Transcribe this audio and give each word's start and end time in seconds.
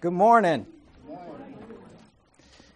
Good 0.00 0.12
morning. 0.12 0.64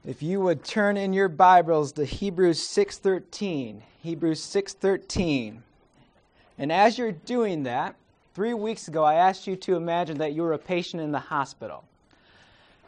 If 0.04 0.24
you 0.24 0.40
would 0.40 0.64
turn 0.64 0.96
in 0.96 1.12
your 1.12 1.28
Bibles 1.28 1.92
to 1.92 2.04
Hebrews 2.04 2.58
6:13, 2.58 3.82
Hebrews 4.02 4.42
6:13. 4.42 5.62
And 6.58 6.72
as 6.72 6.98
you're 6.98 7.12
doing 7.12 7.62
that, 7.62 7.94
3 8.34 8.54
weeks 8.54 8.88
ago 8.88 9.04
I 9.04 9.14
asked 9.14 9.46
you 9.46 9.54
to 9.54 9.76
imagine 9.76 10.18
that 10.18 10.32
you 10.32 10.42
were 10.42 10.52
a 10.52 10.58
patient 10.58 11.00
in 11.00 11.12
the 11.12 11.20
hospital. 11.20 11.84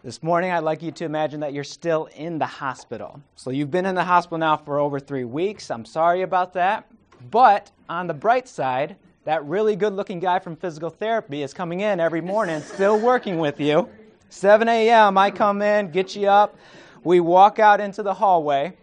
This 0.03 0.21
morning 0.21 0.51
I'd 0.51 0.65
like 0.65 0.83
you 0.83 0.91
to 0.91 1.05
imagine 1.05 1.39
that 1.39 1.53
you're 1.53 1.63
still 1.63 2.09
in 2.17 2.41
the 2.41 2.47
hospital. 2.47 3.21
So 3.37 3.51
you've 3.51 3.71
been 3.71 3.87
in 3.87 3.95
the 3.95 4.03
hospital 4.03 4.39
now 4.39 4.57
for 4.57 4.81
over 4.81 4.99
3 4.99 5.25
weeks. 5.25 5.71
I'm 5.71 5.85
sorry 5.85 6.23
about 6.23 6.55
that. 6.55 6.87
But 7.31 7.71
on 7.89 8.09
the 8.09 8.15
bright 8.15 8.49
side, 8.49 8.97
that 9.27 9.45
really 9.45 9.77
good 9.77 9.93
looking 9.93 10.19
guy 10.19 10.41
from 10.41 10.57
physical 10.57 10.91
therapy 10.91 11.45
is 11.45 11.55
coming 11.55 11.83
in 11.83 12.01
every 12.01 12.21
morning, 12.21 12.61
still 12.63 12.99
working 12.99 13.39
with 13.39 13.61
you. 13.61 13.89
7 14.35 14.69
a.m., 14.69 15.17
I 15.17 15.31
come 15.31 15.63
in, 15.63 15.93
get 15.93 16.17
you 16.17 16.27
up. 16.27 16.57
We 17.05 17.21
walk 17.21 17.61
out 17.61 17.81
into 17.81 18.03
the 18.03 18.15
hallway, 18.15 18.77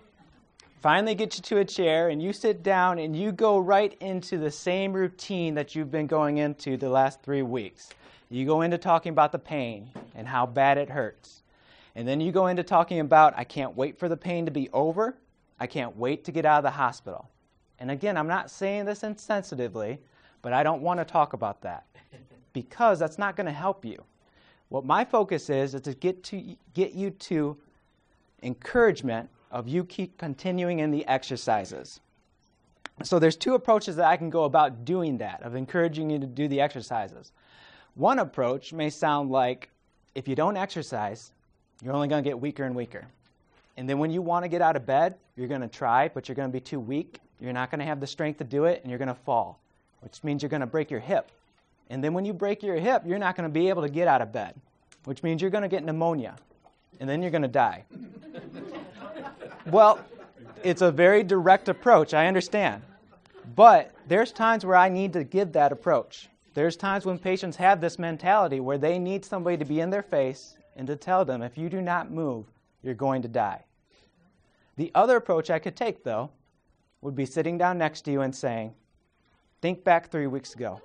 finally 0.81 1.13
get 1.13 1.35
you 1.35 1.43
to 1.43 1.57
a 1.57 1.65
chair, 1.65 2.07
and 2.07 2.23
you 2.23 2.31
sit 2.31 2.63
down 2.63 2.99
and 2.99 3.13
you 3.13 3.33
go 3.33 3.59
right 3.59 3.93
into 3.99 4.37
the 4.37 4.49
same 4.49 4.93
routine 4.93 5.53
that 5.55 5.75
you've 5.75 5.91
been 5.91 6.07
going 6.07 6.37
into 6.37 6.77
the 6.77 6.87
last 6.87 7.21
three 7.21 7.41
weeks. 7.41 7.89
You 8.29 8.45
go 8.45 8.61
into 8.61 8.77
talking 8.77 9.09
about 9.11 9.33
the 9.33 9.39
pain 9.39 9.89
and 10.15 10.25
how 10.25 10.45
bad 10.45 10.77
it 10.77 10.89
hurts. 10.89 11.43
And 11.95 12.07
then 12.07 12.21
you 12.21 12.31
go 12.31 12.47
into 12.47 12.63
talking 12.63 13.01
about, 13.01 13.33
I 13.35 13.43
can't 13.43 13.75
wait 13.75 13.99
for 13.99 14.07
the 14.07 14.15
pain 14.15 14.45
to 14.45 14.51
be 14.51 14.69
over. 14.71 15.17
I 15.59 15.67
can't 15.67 15.97
wait 15.97 16.23
to 16.23 16.31
get 16.31 16.45
out 16.45 16.59
of 16.59 16.63
the 16.63 16.71
hospital. 16.71 17.29
And 17.77 17.91
again, 17.91 18.15
I'm 18.15 18.27
not 18.27 18.49
saying 18.49 18.85
this 18.85 19.01
insensitively, 19.01 19.97
but 20.41 20.53
I 20.53 20.63
don't 20.63 20.81
want 20.81 21.01
to 21.01 21.05
talk 21.05 21.33
about 21.33 21.61
that 21.63 21.87
because 22.53 22.99
that's 22.99 23.17
not 23.17 23.35
going 23.35 23.47
to 23.47 23.51
help 23.51 23.83
you. 23.83 24.01
What 24.71 24.85
my 24.85 25.03
focus 25.03 25.49
is 25.49 25.75
is 25.75 25.81
to 25.81 25.93
get 25.93 26.23
to 26.23 26.55
get 26.73 26.93
you 26.93 27.09
to 27.09 27.57
encouragement 28.41 29.29
of 29.51 29.67
you 29.67 29.83
keep 29.83 30.17
continuing 30.17 30.79
in 30.79 30.91
the 30.91 31.05
exercises. 31.07 31.99
So 33.03 33.19
there's 33.19 33.35
two 33.35 33.53
approaches 33.53 33.97
that 33.97 34.05
I 34.05 34.15
can 34.15 34.29
go 34.29 34.45
about 34.45 34.85
doing 34.85 35.17
that, 35.17 35.43
of 35.43 35.55
encouraging 35.55 36.09
you 36.09 36.19
to 36.19 36.25
do 36.25 36.47
the 36.47 36.61
exercises. 36.61 37.33
One 37.95 38.19
approach 38.19 38.71
may 38.71 38.89
sound 38.89 39.29
like 39.29 39.67
if 40.15 40.25
you 40.25 40.35
don't 40.35 40.55
exercise, 40.55 41.33
you're 41.83 41.93
only 41.93 42.07
going 42.07 42.23
to 42.23 42.29
get 42.29 42.39
weaker 42.39 42.63
and 42.63 42.73
weaker. 42.73 43.05
And 43.75 43.89
then 43.89 43.99
when 43.99 44.09
you 44.09 44.21
want 44.21 44.45
to 44.45 44.49
get 44.49 44.61
out 44.61 44.77
of 44.77 44.85
bed, 44.85 45.15
you're 45.35 45.49
going 45.49 45.59
to 45.59 45.67
try, 45.67 46.07
but 46.07 46.29
you're 46.29 46.35
going 46.35 46.47
to 46.49 46.53
be 46.53 46.61
too 46.61 46.79
weak. 46.79 47.19
You're 47.41 47.51
not 47.51 47.71
going 47.71 47.79
to 47.79 47.85
have 47.85 47.99
the 47.99 48.07
strength 48.07 48.37
to 48.37 48.45
do 48.45 48.63
it, 48.63 48.79
and 48.83 48.89
you're 48.89 48.99
going 48.99 49.09
to 49.09 49.13
fall, 49.13 49.59
which 49.99 50.23
means 50.23 50.41
you're 50.41 50.49
going 50.49 50.61
to 50.61 50.65
break 50.65 50.89
your 50.89 51.01
hip. 51.01 51.29
And 51.91 52.01
then 52.01 52.13
when 52.13 52.23
you 52.23 52.31
break 52.31 52.63
your 52.63 52.77
hip, 52.77 53.03
you're 53.05 53.19
not 53.19 53.35
going 53.35 53.47
to 53.47 53.53
be 53.53 53.67
able 53.67 53.81
to 53.81 53.89
get 53.89 54.07
out 54.07 54.21
of 54.21 54.31
bed, 54.31 54.55
which 55.03 55.23
means 55.23 55.41
you're 55.41 55.51
going 55.51 55.63
to 55.63 55.67
get 55.67 55.83
pneumonia. 55.83 56.37
And 57.01 57.09
then 57.09 57.21
you're 57.21 57.31
going 57.31 57.41
to 57.41 57.49
die. 57.49 57.83
well, 59.65 59.99
it's 60.63 60.81
a 60.81 60.89
very 60.89 61.21
direct 61.21 61.67
approach, 61.67 62.13
I 62.13 62.27
understand. 62.27 62.81
But 63.57 63.93
there's 64.07 64.31
times 64.31 64.65
where 64.65 64.77
I 64.77 64.87
need 64.87 65.11
to 65.13 65.25
give 65.25 65.51
that 65.51 65.73
approach. 65.73 66.29
There's 66.53 66.77
times 66.77 67.05
when 67.05 67.19
patients 67.19 67.57
have 67.57 67.81
this 67.81 67.99
mentality 67.99 68.61
where 68.61 68.77
they 68.77 68.97
need 68.97 69.25
somebody 69.25 69.57
to 69.57 69.65
be 69.65 69.81
in 69.81 69.89
their 69.89 70.01
face 70.01 70.55
and 70.77 70.87
to 70.87 70.95
tell 70.95 71.25
them, 71.25 71.41
if 71.41 71.57
you 71.57 71.67
do 71.67 71.81
not 71.81 72.09
move, 72.09 72.45
you're 72.83 72.93
going 72.93 73.21
to 73.23 73.27
die. 73.27 73.65
The 74.77 74.91
other 74.95 75.17
approach 75.17 75.49
I 75.49 75.59
could 75.59 75.75
take, 75.75 76.05
though, 76.05 76.29
would 77.01 77.15
be 77.15 77.25
sitting 77.25 77.57
down 77.57 77.77
next 77.77 78.03
to 78.03 78.11
you 78.11 78.21
and 78.21 78.33
saying, 78.33 78.73
Think 79.61 79.83
back 79.83 80.09
three 80.09 80.27
weeks 80.27 80.55
ago. 80.55 80.81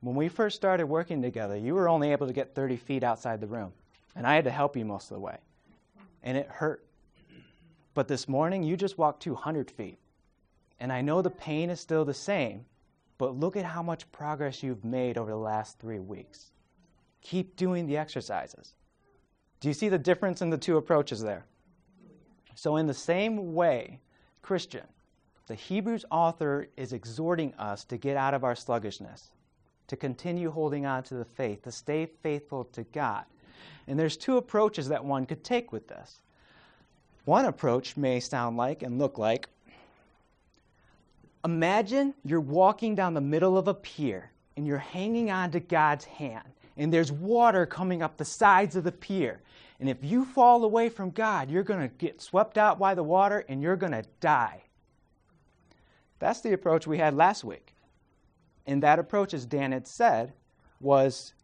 When 0.00 0.16
we 0.16 0.28
first 0.28 0.56
started 0.56 0.86
working 0.86 1.20
together, 1.20 1.56
you 1.56 1.74
were 1.74 1.88
only 1.88 2.10
able 2.10 2.26
to 2.26 2.32
get 2.32 2.54
30 2.54 2.76
feet 2.76 3.02
outside 3.02 3.40
the 3.40 3.46
room, 3.46 3.72
and 4.16 4.26
I 4.26 4.34
had 4.34 4.44
to 4.44 4.50
help 4.50 4.76
you 4.76 4.84
most 4.84 5.10
of 5.10 5.16
the 5.16 5.20
way. 5.20 5.36
And 6.22 6.38
it 6.38 6.48
hurt. 6.48 6.86
But 7.92 8.08
this 8.08 8.26
morning, 8.26 8.62
you 8.62 8.76
just 8.76 8.96
walked 8.96 9.22
200 9.22 9.70
feet. 9.70 9.98
And 10.78 10.90
I 10.90 11.02
know 11.02 11.20
the 11.20 11.30
pain 11.30 11.68
is 11.68 11.80
still 11.80 12.06
the 12.06 12.14
same, 12.14 12.64
but 13.18 13.36
look 13.36 13.56
at 13.56 13.66
how 13.66 13.82
much 13.82 14.10
progress 14.12 14.62
you've 14.62 14.84
made 14.84 15.18
over 15.18 15.30
the 15.30 15.36
last 15.36 15.78
three 15.78 15.98
weeks. 15.98 16.52
Keep 17.20 17.56
doing 17.56 17.86
the 17.86 17.98
exercises. 17.98 18.74
Do 19.60 19.68
you 19.68 19.74
see 19.74 19.90
the 19.90 19.98
difference 19.98 20.40
in 20.40 20.48
the 20.48 20.56
two 20.56 20.78
approaches 20.78 21.20
there? 21.20 21.44
So, 22.54 22.76
in 22.76 22.86
the 22.86 22.94
same 22.94 23.52
way, 23.52 24.00
Christian, 24.40 24.86
the 25.46 25.54
Hebrews 25.54 26.06
author 26.10 26.68
is 26.78 26.94
exhorting 26.94 27.52
us 27.54 27.84
to 27.84 27.98
get 27.98 28.16
out 28.16 28.32
of 28.32 28.44
our 28.44 28.54
sluggishness 28.54 29.30
to 29.90 29.96
continue 29.96 30.50
holding 30.50 30.86
on 30.86 31.02
to 31.04 31.14
the 31.14 31.24
faith, 31.24 31.62
to 31.62 31.72
stay 31.72 32.06
faithful 32.22 32.64
to 32.64 32.82
God. 32.84 33.24
And 33.86 33.98
there's 33.98 34.16
two 34.16 34.36
approaches 34.36 34.88
that 34.88 35.04
one 35.04 35.26
could 35.26 35.44
take 35.44 35.72
with 35.72 35.88
this. 35.88 36.20
One 37.24 37.44
approach 37.44 37.96
may 37.96 38.20
sound 38.20 38.56
like 38.56 38.82
and 38.82 38.98
look 38.98 39.18
like 39.18 39.48
imagine 41.44 42.14
you're 42.24 42.40
walking 42.40 42.94
down 42.94 43.14
the 43.14 43.20
middle 43.20 43.56
of 43.56 43.66
a 43.68 43.74
pier 43.74 44.30
and 44.56 44.66
you're 44.66 44.78
hanging 44.78 45.30
on 45.30 45.50
to 45.52 45.60
God's 45.60 46.04
hand, 46.04 46.46
and 46.76 46.92
there's 46.92 47.10
water 47.10 47.64
coming 47.66 48.02
up 48.02 48.16
the 48.16 48.24
sides 48.24 48.76
of 48.76 48.84
the 48.84 48.92
pier. 48.92 49.40
And 49.78 49.88
if 49.88 50.04
you 50.04 50.26
fall 50.26 50.64
away 50.64 50.90
from 50.90 51.10
God, 51.10 51.50
you're 51.50 51.62
going 51.62 51.80
to 51.80 51.94
get 51.96 52.20
swept 52.20 52.58
out 52.58 52.78
by 52.78 52.94
the 52.94 53.02
water 53.02 53.44
and 53.48 53.62
you're 53.62 53.76
going 53.76 53.92
to 53.92 54.04
die. 54.20 54.62
That's 56.18 56.42
the 56.42 56.52
approach 56.52 56.86
we 56.86 56.98
had 56.98 57.14
last 57.14 57.42
week. 57.42 57.74
And 58.70 58.84
that 58.84 59.00
approach, 59.00 59.34
as 59.34 59.46
Dan 59.46 59.72
had 59.72 59.88
said, 59.88 60.32
was 60.80 61.34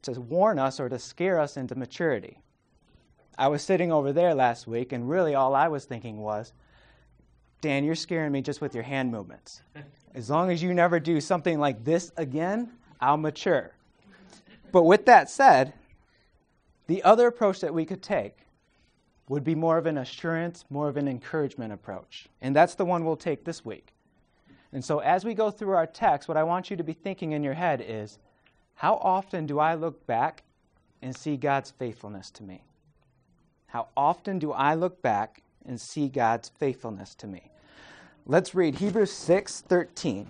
to 0.00 0.12
warn 0.12 0.58
us 0.58 0.80
or 0.80 0.88
to 0.88 0.98
scare 0.98 1.38
us 1.38 1.58
into 1.58 1.74
maturity. 1.74 2.38
I 3.36 3.48
was 3.48 3.62
sitting 3.62 3.92
over 3.92 4.14
there 4.14 4.34
last 4.34 4.66
week, 4.66 4.92
and 4.92 5.06
really 5.06 5.34
all 5.34 5.54
I 5.54 5.68
was 5.68 5.84
thinking 5.84 6.16
was, 6.18 6.54
Dan, 7.60 7.84
you're 7.84 7.94
scaring 7.94 8.32
me 8.32 8.40
just 8.40 8.62
with 8.62 8.74
your 8.74 8.82
hand 8.82 9.10
movements. 9.10 9.60
As 10.14 10.30
long 10.30 10.50
as 10.50 10.62
you 10.62 10.72
never 10.72 10.98
do 10.98 11.20
something 11.20 11.58
like 11.58 11.84
this 11.84 12.12
again, 12.16 12.70
I'll 12.98 13.18
mature. 13.18 13.72
But 14.72 14.84
with 14.84 15.04
that 15.04 15.28
said, 15.28 15.74
the 16.86 17.02
other 17.02 17.26
approach 17.26 17.60
that 17.60 17.74
we 17.74 17.84
could 17.84 18.02
take 18.02 18.38
would 19.28 19.44
be 19.44 19.54
more 19.54 19.76
of 19.76 19.84
an 19.84 19.98
assurance, 19.98 20.64
more 20.70 20.88
of 20.88 20.96
an 20.96 21.08
encouragement 21.08 21.74
approach. 21.74 22.26
And 22.40 22.56
that's 22.56 22.74
the 22.74 22.86
one 22.86 23.04
we'll 23.04 23.16
take 23.16 23.44
this 23.44 23.64
week. 23.64 23.93
And 24.74 24.84
so, 24.84 24.98
as 24.98 25.24
we 25.24 25.34
go 25.34 25.52
through 25.52 25.70
our 25.70 25.86
text, 25.86 26.28
what 26.28 26.36
I 26.36 26.42
want 26.42 26.68
you 26.68 26.76
to 26.76 26.82
be 26.82 26.92
thinking 26.92 27.30
in 27.30 27.44
your 27.44 27.54
head 27.54 27.82
is 27.86 28.18
how 28.74 28.94
often 28.96 29.46
do 29.46 29.60
I 29.60 29.74
look 29.76 30.04
back 30.04 30.42
and 31.00 31.14
see 31.14 31.36
God's 31.36 31.70
faithfulness 31.70 32.28
to 32.32 32.42
me? 32.42 32.64
How 33.68 33.86
often 33.96 34.40
do 34.40 34.50
I 34.50 34.74
look 34.74 35.00
back 35.00 35.42
and 35.64 35.80
see 35.80 36.08
God's 36.08 36.48
faithfulness 36.48 37.14
to 37.16 37.28
me? 37.28 37.50
Let's 38.26 38.52
read 38.52 38.74
Hebrews 38.74 39.12
6:13. 39.12 40.26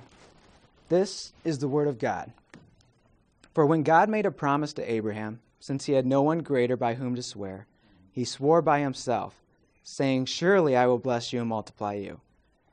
This 0.91 1.32
is 1.43 1.59
the 1.59 1.69
word 1.69 1.88
of 1.88 1.99
God. 1.99 2.31
For 3.55 3.65
when 3.65 3.82
God 3.82 4.11
made 4.11 4.26
a 4.26 4.31
promise 4.31 4.75
to 4.75 4.93
Abraham, 4.93 5.41
since 5.59 5.87
he 5.87 5.94
had 5.94 6.05
no 6.05 6.21
one 6.21 6.41
greater 6.41 6.76
by 6.76 6.94
whom 6.94 7.15
to 7.15 7.22
swear, 7.22 7.66
he 8.12 8.26
swore 8.26 8.61
by 8.61 8.81
himself, 8.81 9.43
saying, 9.82 10.26
Surely 10.26 10.76
I 10.76 10.87
will 10.87 10.99
bless 10.99 11.32
you 11.32 11.41
and 11.41 11.49
multiply 11.49 11.94
you. 11.94 12.21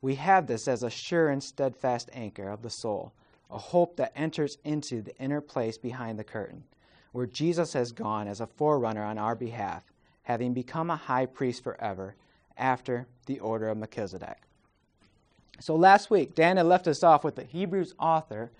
We 0.00 0.14
have 0.16 0.46
this 0.46 0.68
as 0.68 0.82
a 0.82 0.90
sure 0.90 1.28
and 1.28 1.42
steadfast 1.42 2.08
anchor 2.12 2.48
of 2.48 2.62
the 2.62 2.70
soul, 2.70 3.12
a 3.50 3.58
hope 3.58 3.96
that 3.96 4.12
enters 4.14 4.58
into 4.64 5.02
the 5.02 5.16
inner 5.18 5.40
place 5.40 5.76
behind 5.76 6.18
the 6.18 6.24
curtain, 6.24 6.64
where 7.12 7.26
Jesus 7.26 7.72
has 7.72 7.90
gone 7.92 8.28
as 8.28 8.40
a 8.40 8.46
forerunner 8.46 9.02
on 9.02 9.18
our 9.18 9.34
behalf, 9.34 9.84
having 10.22 10.52
become 10.52 10.90
a 10.90 10.96
high 10.96 11.26
priest 11.26 11.64
forever 11.64 12.14
after 12.56 13.06
the 13.26 13.40
order 13.40 13.68
of 13.68 13.78
Melchizedek. 13.78 14.38
So 15.60 15.74
last 15.74 16.10
week, 16.10 16.34
Dan 16.34 16.56
had 16.56 16.66
left 16.66 16.86
us 16.86 17.02
off 17.02 17.24
with 17.24 17.34
the 17.34 17.44
Hebrews 17.44 17.94
author 17.98 18.50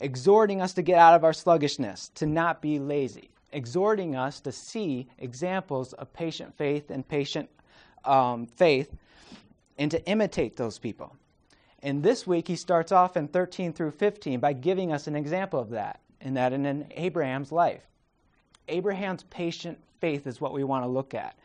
exhorting 0.00 0.62
us 0.62 0.72
to 0.74 0.82
get 0.82 0.98
out 0.98 1.14
of 1.14 1.24
our 1.24 1.32
sluggishness, 1.32 2.10
to 2.14 2.24
not 2.24 2.62
be 2.62 2.78
lazy, 2.78 3.30
exhorting 3.52 4.16
us 4.16 4.40
to 4.40 4.52
see 4.52 5.06
examples 5.18 5.92
of 5.94 6.12
patient 6.12 6.56
faith 6.56 6.90
and 6.90 7.06
patient 7.06 7.50
um, 8.04 8.46
faith 8.46 8.90
and 9.78 9.90
to 9.90 10.04
imitate 10.06 10.56
those 10.56 10.78
people. 10.78 11.16
And 11.82 12.02
this 12.02 12.26
week, 12.26 12.48
he 12.48 12.56
starts 12.56 12.90
off 12.90 13.16
in 13.16 13.28
13 13.28 13.72
through 13.72 13.92
15 13.92 14.40
by 14.40 14.52
giving 14.52 14.92
us 14.92 15.06
an 15.06 15.14
example 15.14 15.60
of 15.60 15.70
that, 15.70 16.00
and 16.20 16.36
that 16.36 16.52
in 16.52 16.86
Abraham's 16.96 17.52
life. 17.52 17.82
Abraham's 18.66 19.22
patient 19.24 19.78
faith 20.00 20.26
is 20.26 20.40
what 20.40 20.52
we 20.52 20.64
want 20.64 20.84
to 20.84 20.88
look 20.88 21.14
at. 21.14 21.36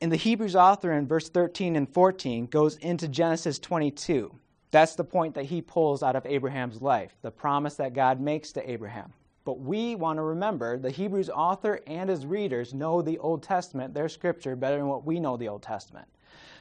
And 0.00 0.10
the 0.10 0.16
Hebrews 0.16 0.56
author 0.56 0.92
in 0.92 1.06
verse 1.06 1.28
13 1.28 1.76
and 1.76 1.88
14 1.88 2.46
goes 2.46 2.76
into 2.76 3.06
Genesis 3.08 3.58
22. 3.58 4.34
That's 4.70 4.94
the 4.94 5.04
point 5.04 5.34
that 5.34 5.44
he 5.44 5.60
pulls 5.60 6.02
out 6.02 6.16
of 6.16 6.26
Abraham's 6.26 6.80
life, 6.80 7.14
the 7.22 7.30
promise 7.30 7.74
that 7.76 7.94
God 7.94 8.20
makes 8.20 8.52
to 8.52 8.70
Abraham. 8.70 9.12
But 9.44 9.60
we 9.60 9.94
want 9.96 10.18
to 10.18 10.22
remember 10.22 10.78
the 10.78 10.90
Hebrews 10.90 11.28
author 11.28 11.80
and 11.86 12.08
his 12.08 12.24
readers 12.24 12.72
know 12.72 13.02
the 13.02 13.18
Old 13.18 13.42
Testament, 13.42 13.92
their 13.92 14.08
scripture, 14.08 14.56
better 14.56 14.76
than 14.76 14.86
what 14.86 15.04
we 15.04 15.20
know 15.20 15.36
the 15.36 15.48
Old 15.48 15.62
Testament. 15.62 16.08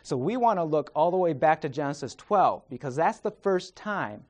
So 0.04 0.18
we 0.18 0.36
want 0.36 0.58
to 0.58 0.64
look 0.64 0.92
all 0.96 1.12
the 1.12 1.18
way 1.18 1.34
back 1.34 1.62
to 1.62 1.70
Genesis 1.70 2.16
12 2.16 2.64
because 2.70 2.96
that's 2.96 3.20
the 3.20 3.32
first 3.32 3.76
time 3.76 4.24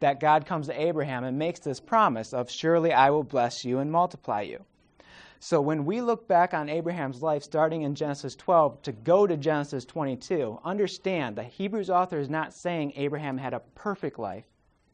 that 0.00 0.20
God 0.20 0.46
comes 0.46 0.66
to 0.68 0.80
Abraham 0.80 1.24
and 1.24 1.38
makes 1.38 1.58
this 1.60 1.80
promise 1.80 2.32
of, 2.32 2.50
Surely 2.50 2.92
I 2.92 3.10
will 3.10 3.24
bless 3.24 3.64
you 3.64 3.78
and 3.78 3.90
multiply 3.90 4.42
you. 4.42 4.64
So 5.40 5.60
when 5.60 5.84
we 5.84 6.00
look 6.00 6.26
back 6.26 6.54
on 6.54 6.68
Abraham's 6.68 7.22
life 7.22 7.42
starting 7.42 7.82
in 7.82 7.94
Genesis 7.94 8.34
12 8.34 8.82
to 8.82 8.92
go 8.92 9.26
to 9.26 9.36
Genesis 9.36 9.84
22, 9.84 10.58
understand 10.64 11.36
the 11.36 11.44
Hebrews 11.44 11.90
author 11.90 12.18
is 12.18 12.28
not 12.28 12.54
saying 12.54 12.92
Abraham 12.96 13.38
had 13.38 13.54
a 13.54 13.62
perfect 13.74 14.18
life, 14.18 14.44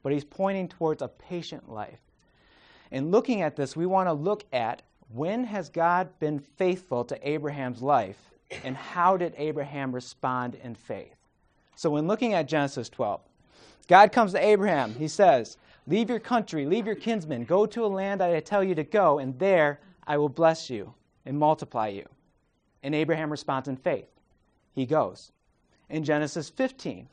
but 0.02 0.12
he's 0.12 0.24
pointing 0.24 0.68
towards 0.68 1.00
a 1.00 1.08
patient 1.08 1.70
life. 1.70 2.00
In 2.90 3.10
looking 3.10 3.40
at 3.40 3.56
this, 3.56 3.74
we 3.74 3.86
want 3.86 4.08
to 4.08 4.12
look 4.12 4.44
at 4.52 4.82
when 5.08 5.44
has 5.44 5.68
God 5.68 6.18
been 6.18 6.38
faithful 6.38 7.04
to 7.06 7.28
Abraham's 7.28 7.82
life 7.82 8.33
and 8.62 8.76
how 8.76 9.16
did 9.16 9.34
Abraham 9.36 9.94
respond 9.94 10.56
in 10.62 10.74
faith? 10.74 11.16
So 11.76 11.90
when 11.90 12.06
looking 12.06 12.34
at 12.34 12.48
Genesis 12.48 12.88
12, 12.88 13.20
God 13.88 14.12
comes 14.12 14.32
to 14.32 14.44
Abraham. 14.44 14.94
He 14.94 15.08
says, 15.08 15.56
Leave 15.86 16.08
your 16.08 16.20
country, 16.20 16.64
leave 16.64 16.86
your 16.86 16.94
kinsmen, 16.94 17.44
go 17.44 17.66
to 17.66 17.84
a 17.84 17.86
land 17.86 18.22
I 18.22 18.40
tell 18.40 18.64
you 18.64 18.74
to 18.74 18.84
go, 18.84 19.18
and 19.18 19.38
there 19.38 19.80
I 20.06 20.16
will 20.16 20.30
bless 20.30 20.70
you 20.70 20.94
and 21.26 21.38
multiply 21.38 21.88
you. 21.88 22.06
And 22.82 22.94
Abraham 22.94 23.30
responds 23.30 23.68
in 23.68 23.76
faith. 23.76 24.08
He 24.74 24.86
goes. 24.86 25.32
In 25.90 26.02
Genesis 26.02 26.48
15, 26.48 27.06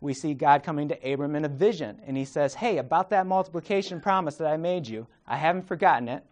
we 0.00 0.14
see 0.14 0.34
God 0.34 0.62
coming 0.62 0.88
to 0.88 1.12
Abram 1.12 1.34
in 1.34 1.44
a 1.44 1.48
vision, 1.48 2.00
and 2.06 2.16
he 2.16 2.24
says, 2.24 2.54
Hey, 2.54 2.78
about 2.78 3.10
that 3.10 3.26
multiplication 3.26 4.00
promise 4.00 4.36
that 4.36 4.48
I 4.48 4.56
made 4.56 4.86
you, 4.86 5.06
I 5.26 5.36
haven't 5.36 5.66
forgotten 5.66 6.08
it. 6.08 6.24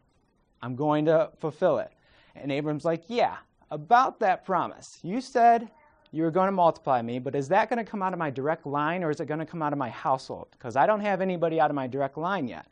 I'm 0.62 0.76
going 0.76 1.06
to 1.06 1.30
fulfill 1.38 1.78
it. 1.78 1.90
And 2.36 2.52
Abram's 2.52 2.84
like, 2.84 3.04
Yeah, 3.08 3.36
about 3.70 4.20
that 4.20 4.44
promise. 4.44 4.99
You 5.02 5.20
said 5.20 5.70
you 6.12 6.25
were 6.25 6.31
going 6.31 6.49
to 6.49 6.52
multiply 6.52 7.02
me, 7.02 7.19
but 7.19 7.34
is 7.34 7.49
that 7.49 7.69
going 7.69 7.84
to 7.84 7.88
come 7.88 8.02
out 8.02 8.12
of 8.12 8.19
my 8.19 8.31
direct 8.31 8.67
line 8.67 9.05
or 9.05 9.11
is 9.11 9.20
it 9.20 9.26
going 9.26 9.40
to 9.40 9.46
come 9.46 9.62
out 9.62 9.72
of 9.72 9.78
my 9.78 9.90
household? 9.90 10.49
Because 10.52 10.76
I 10.76 10.87
don't 10.87 11.00
have 11.00 11.20
anybody 11.20 11.61
out 11.61 11.70
of 11.70 11.76
my 11.76 11.87
direct 11.87 12.19
line 12.19 12.49
yet. 12.49 12.67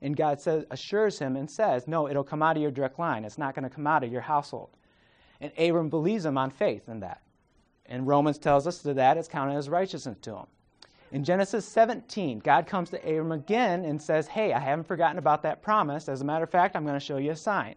And 0.00 0.16
God 0.16 0.40
says, 0.40 0.64
assures 0.70 1.18
him 1.18 1.36
and 1.36 1.50
says, 1.50 1.88
No, 1.88 2.08
it'll 2.08 2.24
come 2.24 2.42
out 2.42 2.56
of 2.56 2.62
your 2.62 2.70
direct 2.70 2.98
line. 2.98 3.24
It's 3.24 3.38
not 3.38 3.54
going 3.54 3.68
to 3.68 3.74
come 3.74 3.86
out 3.86 4.04
of 4.04 4.12
your 4.12 4.20
household. 4.20 4.70
And 5.40 5.50
Abram 5.58 5.88
believes 5.88 6.24
him 6.24 6.38
on 6.38 6.50
faith 6.50 6.88
in 6.88 7.00
that. 7.00 7.22
And 7.86 8.06
Romans 8.06 8.38
tells 8.38 8.66
us 8.66 8.78
that 8.78 8.96
that 8.96 9.16
is 9.16 9.28
counted 9.28 9.56
as 9.56 9.68
righteousness 9.68 10.18
to 10.22 10.36
him. 10.36 10.46
In 11.10 11.24
Genesis 11.24 11.64
17, 11.66 12.40
God 12.40 12.66
comes 12.66 12.90
to 12.90 12.98
Abram 12.98 13.32
again 13.32 13.84
and 13.84 14.00
says, 14.00 14.26
Hey, 14.26 14.52
I 14.52 14.58
haven't 14.58 14.86
forgotten 14.86 15.18
about 15.18 15.42
that 15.42 15.62
promise. 15.62 16.08
As 16.08 16.20
a 16.20 16.24
matter 16.24 16.44
of 16.44 16.50
fact, 16.50 16.76
I'm 16.76 16.84
going 16.84 16.98
to 16.98 17.04
show 17.04 17.16
you 17.16 17.32
a 17.32 17.36
sign. 17.36 17.74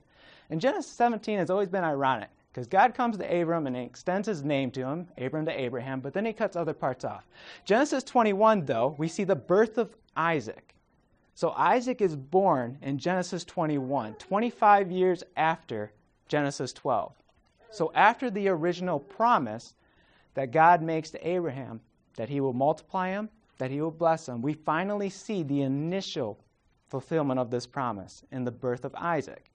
And 0.50 0.62
Genesis 0.62 0.92
17 0.92 1.40
has 1.40 1.50
always 1.50 1.70
been 1.70 1.84
ironic 1.84 2.30
because 2.58 2.68
God 2.68 2.96
comes 2.96 3.20
to 3.20 3.42
Abram 3.42 3.68
and 3.68 3.78
extends 3.78 4.28
his 4.28 4.44
name 4.44 4.72
to 4.72 4.82
him, 4.82 5.08
Abram 5.20 5.46
to 5.46 5.52
Abraham, 5.52 6.00
but 6.00 6.12
then 6.12 6.26
he 6.26 6.34
cuts 6.34 6.56
other 6.56 6.74
parts 6.74 7.06
off. 7.06 7.24
Genesis 7.66 8.04
21, 8.04 8.66
though, 8.66 8.96
we 8.98 9.08
see 9.08 9.24
the 9.24 9.36
birth 9.36 9.78
of 9.78 9.96
Isaac. 10.16 10.74
So 11.36 11.52
Isaac 11.52 12.02
is 12.02 12.16
born 12.16 12.80
in 12.82 12.98
Genesis 12.98 13.46
21, 13.46 14.16
25 14.16 14.90
years 14.90 15.24
after 15.36 15.92
Genesis 16.30 16.74
12. 16.74 17.14
So 17.70 17.92
after 17.94 18.32
the 18.32 18.48
original 18.48 19.02
promise 19.02 19.76
that 20.34 20.50
God 20.50 20.82
makes 20.82 21.12
to 21.12 21.28
Abraham, 21.28 21.80
that 22.16 22.28
he 22.28 22.42
will 22.42 22.54
multiply 22.54 23.10
him, 23.10 23.30
that 23.60 23.70
he 23.70 23.82
will 23.82 23.92
bless 23.92 24.28
him, 24.28 24.42
we 24.42 24.54
finally 24.54 25.12
see 25.12 25.44
the 25.44 25.62
initial 25.62 26.40
fulfillment 26.90 27.40
of 27.40 27.52
this 27.52 27.68
promise 27.68 28.24
in 28.32 28.46
the 28.46 28.52
birth 28.52 28.84
of 28.84 28.96
Isaac. 28.96 29.52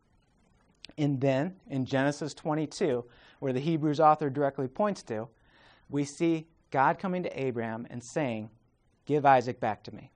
And 0.98 1.20
then 1.20 1.54
in 1.68 1.84
Genesis 1.84 2.34
22, 2.34 3.04
where 3.38 3.52
the 3.52 3.60
Hebrews 3.60 4.00
author 4.00 4.30
directly 4.30 4.68
points 4.68 5.02
to, 5.04 5.28
we 5.90 6.04
see 6.04 6.46
God 6.70 6.98
coming 6.98 7.22
to 7.22 7.40
Abraham 7.40 7.86
and 7.90 8.02
saying, 8.02 8.50
Give 9.04 9.26
Isaac 9.26 9.58
back 9.58 9.82
to 9.84 9.94
me. 9.94 10.10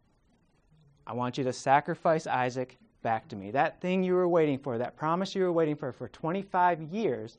I 1.06 1.12
want 1.12 1.36
you 1.36 1.44
to 1.44 1.52
sacrifice 1.52 2.26
Isaac 2.26 2.78
back 3.02 3.28
to 3.28 3.36
me. 3.36 3.50
That 3.50 3.80
thing 3.80 4.02
you 4.02 4.14
were 4.14 4.28
waiting 4.28 4.58
for, 4.58 4.78
that 4.78 4.96
promise 4.96 5.34
you 5.34 5.42
were 5.42 5.52
waiting 5.52 5.74
for 5.76 5.92
for 5.92 6.08
25 6.08 6.82
years, 6.82 7.38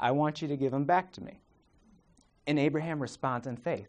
I 0.00 0.10
want 0.12 0.40
you 0.40 0.48
to 0.48 0.56
give 0.56 0.72
him 0.72 0.84
back 0.84 1.12
to 1.12 1.22
me. 1.22 1.40
And 2.46 2.58
Abraham 2.58 3.00
responds 3.00 3.46
in 3.46 3.56
faith. 3.56 3.88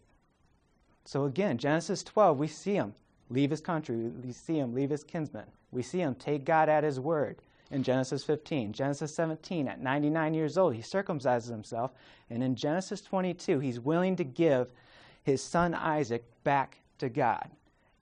So 1.06 1.26
again, 1.26 1.58
Genesis 1.58 2.04
12, 2.04 2.38
we 2.38 2.48
see 2.48 2.76
him 2.76 2.94
leave 3.30 3.50
his 3.50 3.62
country, 3.62 3.96
we 3.96 4.32
see 4.32 4.60
him 4.60 4.74
leave 4.74 4.90
his 4.90 5.04
kinsmen, 5.04 5.46
we 5.72 5.82
see 5.82 6.00
him 6.00 6.16
take 6.16 6.46
God 6.46 6.70
at 6.70 6.84
his 6.84 7.00
word 7.00 7.38
in 7.74 7.84
Genesis 7.84 8.24
15. 8.24 8.72
Genesis 8.72 9.14
17, 9.16 9.68
at 9.68 9.82
99 9.82 10.34
years 10.34 10.58
old, 10.58 10.76
he 10.76 10.82
circumcises 10.82 11.50
himself. 11.50 11.92
And 12.30 12.44
in 12.44 12.56
Genesis 12.56 13.02
22, 13.02 13.60
he's 13.60 13.80
willing 13.80 14.16
to 14.18 14.24
give 14.24 14.72
his 15.24 15.42
son 15.42 15.74
Isaac 15.74 16.24
back 16.44 16.78
to 17.00 17.10
God. 17.10 17.50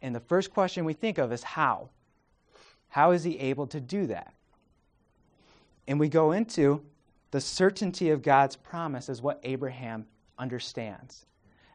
And 0.01 0.13
the 0.13 0.19
first 0.19 0.53
question 0.53 0.83
we 0.83 0.93
think 0.93 1.17
of 1.17 1.31
is 1.31 1.43
how? 1.43 1.89
How 2.89 3.11
is 3.11 3.23
he 3.23 3.39
able 3.39 3.67
to 3.67 3.79
do 3.79 4.07
that? 4.07 4.33
And 5.87 5.99
we 5.99 6.09
go 6.09 6.33
into 6.33 6.83
the 7.31 7.41
certainty 7.41 8.09
of 8.09 8.21
God's 8.21 8.57
promise 8.57 9.07
is 9.07 9.21
what 9.21 9.39
Abraham 9.43 10.05
understands. 10.37 11.25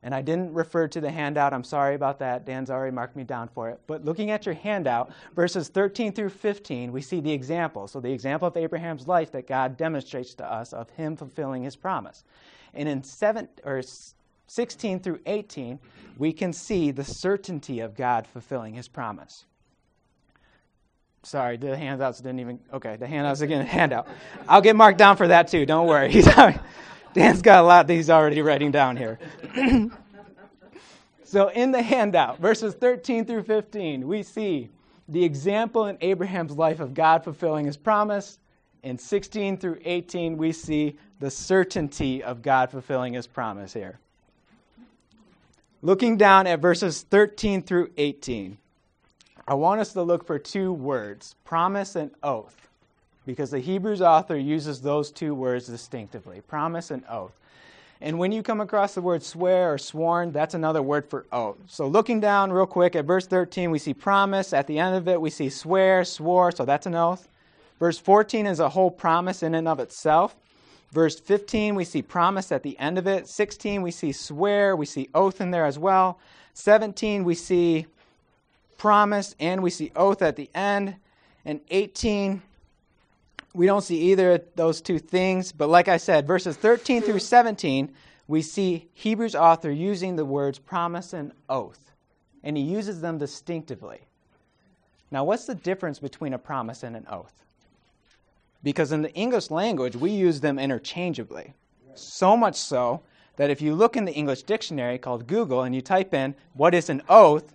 And 0.06 0.14
I 0.14 0.22
didn't 0.22 0.54
refer 0.54 0.86
to 0.86 1.00
the 1.00 1.10
handout. 1.10 1.52
I'm 1.52 1.64
sorry 1.64 1.96
about 1.96 2.20
that. 2.20 2.46
Dan's 2.46 2.70
already 2.70 2.94
marked 2.94 3.16
me 3.16 3.24
down 3.24 3.48
for 3.48 3.70
it. 3.70 3.80
But 3.88 4.04
looking 4.04 4.30
at 4.30 4.46
your 4.46 4.54
handout, 4.54 5.10
verses 5.34 5.66
13 5.66 6.12
through 6.12 6.28
15, 6.28 6.92
we 6.92 7.02
see 7.02 7.18
the 7.18 7.32
example. 7.32 7.88
So, 7.88 7.98
the 7.98 8.12
example 8.12 8.46
of 8.46 8.56
Abraham's 8.56 9.08
life 9.08 9.32
that 9.32 9.48
God 9.48 9.76
demonstrates 9.76 10.32
to 10.34 10.44
us 10.48 10.72
of 10.72 10.88
him 10.90 11.16
fulfilling 11.16 11.64
his 11.64 11.74
promise. 11.74 12.22
And 12.72 12.88
in 12.88 13.02
7 13.02 13.48
or 13.64 13.82
16 14.46 15.00
through 15.00 15.18
18, 15.26 15.80
we 16.18 16.32
can 16.32 16.52
see 16.52 16.92
the 16.92 17.02
certainty 17.02 17.80
of 17.80 17.96
God 17.96 18.28
fulfilling 18.28 18.74
his 18.74 18.86
promise. 18.86 19.44
Sorry, 21.24 21.56
the 21.56 21.76
handouts 21.76 22.20
didn't 22.20 22.38
even. 22.38 22.60
Okay, 22.72 22.94
the 22.94 23.08
handouts 23.08 23.40
again, 23.40 23.66
handout. 23.66 24.06
I'll 24.48 24.62
get 24.62 24.76
marked 24.76 24.98
down 24.98 25.16
for 25.16 25.26
that 25.26 25.48
too. 25.48 25.66
Don't 25.66 25.88
worry. 25.88 26.22
Dan's 27.16 27.40
got 27.40 27.64
a 27.64 27.66
lot 27.66 27.86
that 27.86 27.94
he's 27.94 28.10
already 28.10 28.42
writing 28.42 28.70
down 28.70 28.98
here. 28.98 29.18
so, 31.26 31.48
in 31.48 31.72
the 31.72 31.82
handout, 31.82 32.38
verses 32.38 32.74
13 32.74 33.24
through 33.24 33.42
15, 33.42 34.06
we 34.06 34.22
see 34.22 34.70
the 35.08 35.24
example 35.24 35.86
in 35.86 35.98
Abraham's 36.00 36.52
life 36.52 36.80
of 36.80 36.94
God 36.94 37.24
fulfilling 37.24 37.66
his 37.66 37.76
promise. 37.76 38.38
In 38.82 38.98
16 38.98 39.58
through 39.58 39.80
18, 39.84 40.36
we 40.36 40.52
see 40.52 40.96
the 41.20 41.30
certainty 41.30 42.22
of 42.22 42.42
God 42.42 42.70
fulfilling 42.70 43.14
his 43.14 43.26
promise 43.26 43.72
here 43.72 43.98
looking 45.86 46.16
down 46.16 46.48
at 46.48 46.60
verses 46.60 47.02
13 47.02 47.62
through 47.62 47.90
18, 47.96 48.58
I 49.46 49.54
want 49.54 49.80
us 49.80 49.92
to 49.92 50.02
look 50.02 50.26
for 50.26 50.36
two 50.36 50.72
words 50.72 51.36
promise 51.44 51.94
and 51.94 52.10
oath, 52.24 52.68
because 53.24 53.50
the 53.50 53.60
Hebrews 53.60 54.02
author 54.02 54.36
uses 54.36 54.80
those 54.80 55.12
two 55.12 55.32
words 55.32 55.66
distinctively 55.66 56.40
promise 56.40 56.90
and 56.90 57.04
oath. 57.08 57.32
And 58.00 58.18
when 58.18 58.30
you 58.30 58.42
come 58.42 58.60
across 58.60 58.94
the 58.94 59.00
word 59.00 59.22
swear 59.22 59.72
or 59.72 59.78
sworn, 59.78 60.32
that's 60.32 60.54
another 60.54 60.82
word 60.82 61.08
for 61.08 61.24
oath. 61.32 61.56
So, 61.66 61.86
looking 61.86 62.20
down 62.20 62.52
real 62.52 62.66
quick 62.66 62.94
at 62.94 63.06
verse 63.06 63.26
13, 63.26 63.70
we 63.70 63.78
see 63.78 63.94
promise. 63.94 64.52
At 64.52 64.66
the 64.66 64.78
end 64.78 64.96
of 64.96 65.08
it, 65.08 65.20
we 65.20 65.30
see 65.30 65.48
swear, 65.48 66.04
swore, 66.04 66.52
so 66.52 66.64
that's 66.64 66.86
an 66.86 66.94
oath. 66.94 67.28
Verse 67.78 67.98
14 67.98 68.46
is 68.46 68.60
a 68.60 68.68
whole 68.68 68.90
promise 68.90 69.42
in 69.42 69.54
and 69.54 69.66
of 69.68 69.80
itself. 69.80 70.36
Verse 70.92 71.18
15, 71.18 71.74
we 71.74 71.84
see 71.84 72.02
promise 72.02 72.52
at 72.52 72.62
the 72.62 72.78
end 72.78 72.96
of 72.98 73.06
it. 73.06 73.28
16, 73.28 73.82
we 73.82 73.90
see 73.90 74.12
swear. 74.12 74.76
We 74.76 74.86
see 74.86 75.08
oath 75.14 75.40
in 75.40 75.50
there 75.50 75.66
as 75.66 75.78
well. 75.78 76.18
17, 76.54 77.24
we 77.24 77.34
see 77.34 77.86
promise 78.78 79.34
and 79.40 79.62
we 79.62 79.70
see 79.70 79.90
oath 79.96 80.22
at 80.22 80.36
the 80.36 80.48
end. 80.54 80.96
And 81.44 81.60
18, 81.70 82.42
we 83.56 83.66
don't 83.66 83.82
see 83.82 84.12
either 84.12 84.32
of 84.32 84.42
those 84.54 84.80
two 84.80 84.98
things. 84.98 85.52
But 85.52 85.68
like 85.68 85.88
I 85.88 85.96
said, 85.96 86.26
verses 86.26 86.56
13 86.56 87.02
through 87.02 87.18
17, 87.18 87.92
we 88.28 88.42
see 88.42 88.88
Hebrews 88.94 89.34
author 89.34 89.70
using 89.70 90.16
the 90.16 90.24
words 90.24 90.58
promise 90.58 91.12
and 91.12 91.32
oath. 91.48 91.92
And 92.42 92.56
he 92.56 92.62
uses 92.62 93.00
them 93.00 93.18
distinctively. 93.18 94.00
Now, 95.10 95.24
what's 95.24 95.46
the 95.46 95.54
difference 95.54 95.98
between 95.98 96.34
a 96.34 96.38
promise 96.38 96.82
and 96.82 96.96
an 96.96 97.06
oath? 97.10 97.36
because 98.66 98.90
in 98.90 99.00
the 99.00 99.14
English 99.14 99.52
language, 99.52 99.94
we 99.94 100.10
use 100.10 100.40
them 100.40 100.58
interchangeably. 100.58 101.54
So 101.94 102.36
much 102.36 102.56
so 102.56 103.00
that 103.36 103.48
if 103.48 103.62
you 103.62 103.76
look 103.76 103.96
in 103.96 104.04
the 104.04 104.12
English 104.12 104.42
dictionary 104.42 104.98
called 104.98 105.28
Google 105.28 105.62
and 105.62 105.72
you 105.72 105.80
type 105.80 106.12
in 106.12 106.34
what 106.54 106.74
is 106.74 106.90
an 106.90 107.00
oath, 107.08 107.54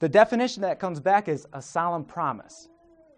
the 0.00 0.08
definition 0.08 0.62
that 0.62 0.80
comes 0.80 0.98
back 0.98 1.28
is 1.28 1.46
a 1.52 1.62
solemn 1.62 2.04
promise. 2.04 2.68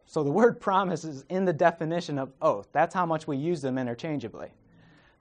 So 0.06 0.22
the 0.22 0.30
word 0.30 0.60
promise 0.60 1.04
is 1.04 1.24
in 1.28 1.44
the 1.44 1.52
definition 1.52 2.18
of 2.18 2.32
oath. 2.42 2.68
That's 2.72 2.94
how 2.94 3.06
much 3.06 3.26
we 3.26 3.36
use 3.36 3.62
them 3.62 3.78
interchangeably. 3.78 4.50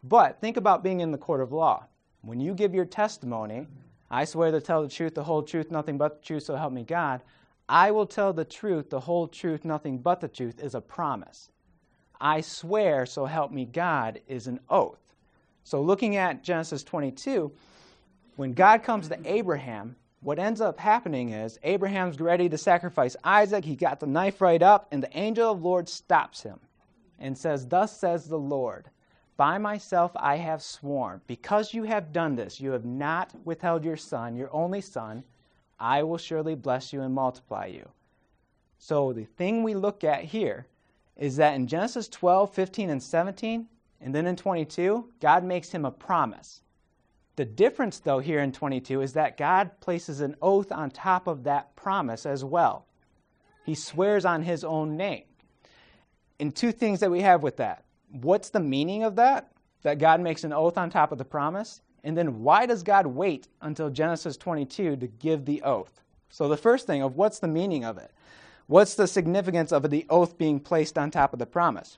But 0.03 0.41
think 0.41 0.57
about 0.57 0.83
being 0.83 0.99
in 0.99 1.11
the 1.11 1.17
court 1.17 1.41
of 1.41 1.51
law. 1.51 1.85
When 2.21 2.39
you 2.39 2.53
give 2.53 2.73
your 2.73 2.85
testimony, 2.85 3.67
I 4.11 4.25
swear 4.25 4.51
to 4.51 4.61
tell 4.61 4.81
the 4.81 4.89
truth, 4.89 5.15
the 5.15 5.23
whole 5.23 5.41
truth, 5.41 5.71
nothing 5.71 5.97
but 5.97 6.21
the 6.21 6.25
truth, 6.25 6.43
so 6.43 6.55
help 6.55 6.73
me 6.73 6.83
God. 6.83 7.21
I 7.67 7.91
will 7.91 8.05
tell 8.05 8.33
the 8.33 8.45
truth, 8.45 8.89
the 8.89 8.99
whole 8.99 9.27
truth, 9.27 9.65
nothing 9.65 9.97
but 9.97 10.19
the 10.19 10.27
truth 10.27 10.61
is 10.61 10.75
a 10.75 10.81
promise. 10.81 11.49
I 12.19 12.41
swear, 12.41 13.05
so 13.05 13.25
help 13.25 13.51
me 13.51 13.65
God 13.65 14.19
is 14.27 14.47
an 14.47 14.59
oath. 14.69 14.99
So 15.63 15.81
looking 15.81 16.17
at 16.17 16.43
Genesis 16.43 16.83
22, 16.83 17.51
when 18.35 18.51
God 18.53 18.83
comes 18.83 19.07
to 19.07 19.19
Abraham, 19.25 19.95
what 20.23 20.39
ends 20.39 20.61
up 20.61 20.79
happening 20.79 21.29
is 21.29 21.59
Abraham's 21.63 22.19
ready 22.19 22.47
to 22.47 22.57
sacrifice 22.57 23.15
Isaac. 23.23 23.65
He 23.65 23.75
got 23.75 23.99
the 23.99 24.07
knife 24.07 24.39
right 24.39 24.61
up, 24.61 24.87
and 24.91 25.03
the 25.03 25.17
angel 25.17 25.51
of 25.51 25.61
the 25.61 25.67
Lord 25.67 25.89
stops 25.89 26.43
him 26.43 26.59
and 27.19 27.37
says, 27.37 27.67
Thus 27.67 27.97
says 27.97 28.25
the 28.25 28.39
Lord, 28.39 28.89
by 29.35 29.57
myself 29.57 30.11
I 30.15 30.37
have 30.37 30.61
sworn, 30.61 31.21
because 31.27 31.73
you 31.73 31.83
have 31.83 32.13
done 32.13 32.35
this, 32.35 32.61
you 32.61 32.71
have 32.71 32.85
not 32.85 33.33
withheld 33.43 33.83
your 33.83 33.97
son, 33.97 34.35
your 34.35 34.53
only 34.53 34.81
son, 34.81 35.23
I 35.79 36.03
will 36.03 36.17
surely 36.17 36.55
bless 36.55 36.93
you 36.93 37.01
and 37.01 37.13
multiply 37.13 37.65
you. 37.65 37.89
So 38.77 39.11
the 39.11 39.25
thing 39.25 39.63
we 39.63 39.75
look 39.75 40.03
at 40.03 40.23
here 40.23 40.67
is 41.17 41.35
that 41.35 41.55
in 41.55 41.67
Genesis 41.67 42.07
12, 42.07 42.53
15, 42.53 42.89
and 42.89 43.03
17, 43.03 43.67
and 43.99 44.15
then 44.15 44.25
in 44.25 44.35
22, 44.35 45.09
God 45.19 45.43
makes 45.43 45.69
him 45.69 45.85
a 45.85 45.91
promise. 45.91 46.62
The 47.35 47.45
difference, 47.45 47.99
though, 47.99 48.19
here 48.19 48.39
in 48.39 48.51
22 48.51 49.01
is 49.01 49.13
that 49.13 49.37
God 49.37 49.79
places 49.79 50.21
an 50.21 50.35
oath 50.41 50.71
on 50.71 50.91
top 50.91 51.27
of 51.27 51.43
that 51.45 51.75
promise 51.75 52.25
as 52.25 52.43
well. 52.43 52.85
He 53.65 53.75
swears 53.75 54.25
on 54.25 54.43
his 54.43 54.63
own 54.63 54.97
name. 54.97 55.23
And 56.39 56.55
two 56.55 56.71
things 56.71 56.99
that 56.99 57.11
we 57.11 57.21
have 57.21 57.41
with 57.43 57.57
that 57.57 57.85
what's 58.11 58.49
the 58.49 58.59
meaning 58.59 59.03
of 59.03 59.15
that? 59.15 59.51
That 59.81 59.97
God 59.97 60.21
makes 60.21 60.43
an 60.43 60.53
oath 60.53 60.77
on 60.77 60.89
top 60.89 61.11
of 61.11 61.17
the 61.17 61.25
promise? 61.25 61.81
And 62.03 62.17
then 62.17 62.41
why 62.41 62.65
does 62.65 62.83
God 62.83 63.07
wait 63.07 63.47
until 63.61 63.89
Genesis 63.89 64.37
22 64.37 64.97
to 64.97 65.07
give 65.07 65.45
the 65.45 65.61
oath? 65.63 66.01
So, 66.29 66.47
the 66.47 66.57
first 66.57 66.85
thing 66.85 67.01
of 67.01 67.15
what's 67.15 67.39
the 67.39 67.47
meaning 67.47 67.83
of 67.83 67.97
it? 67.97 68.11
What's 68.67 68.95
the 68.95 69.07
significance 69.07 69.71
of 69.71 69.89
the 69.89 70.05
oath 70.09 70.37
being 70.37 70.59
placed 70.59 70.97
on 70.97 71.11
top 71.11 71.33
of 71.33 71.39
the 71.39 71.45
promise? 71.45 71.97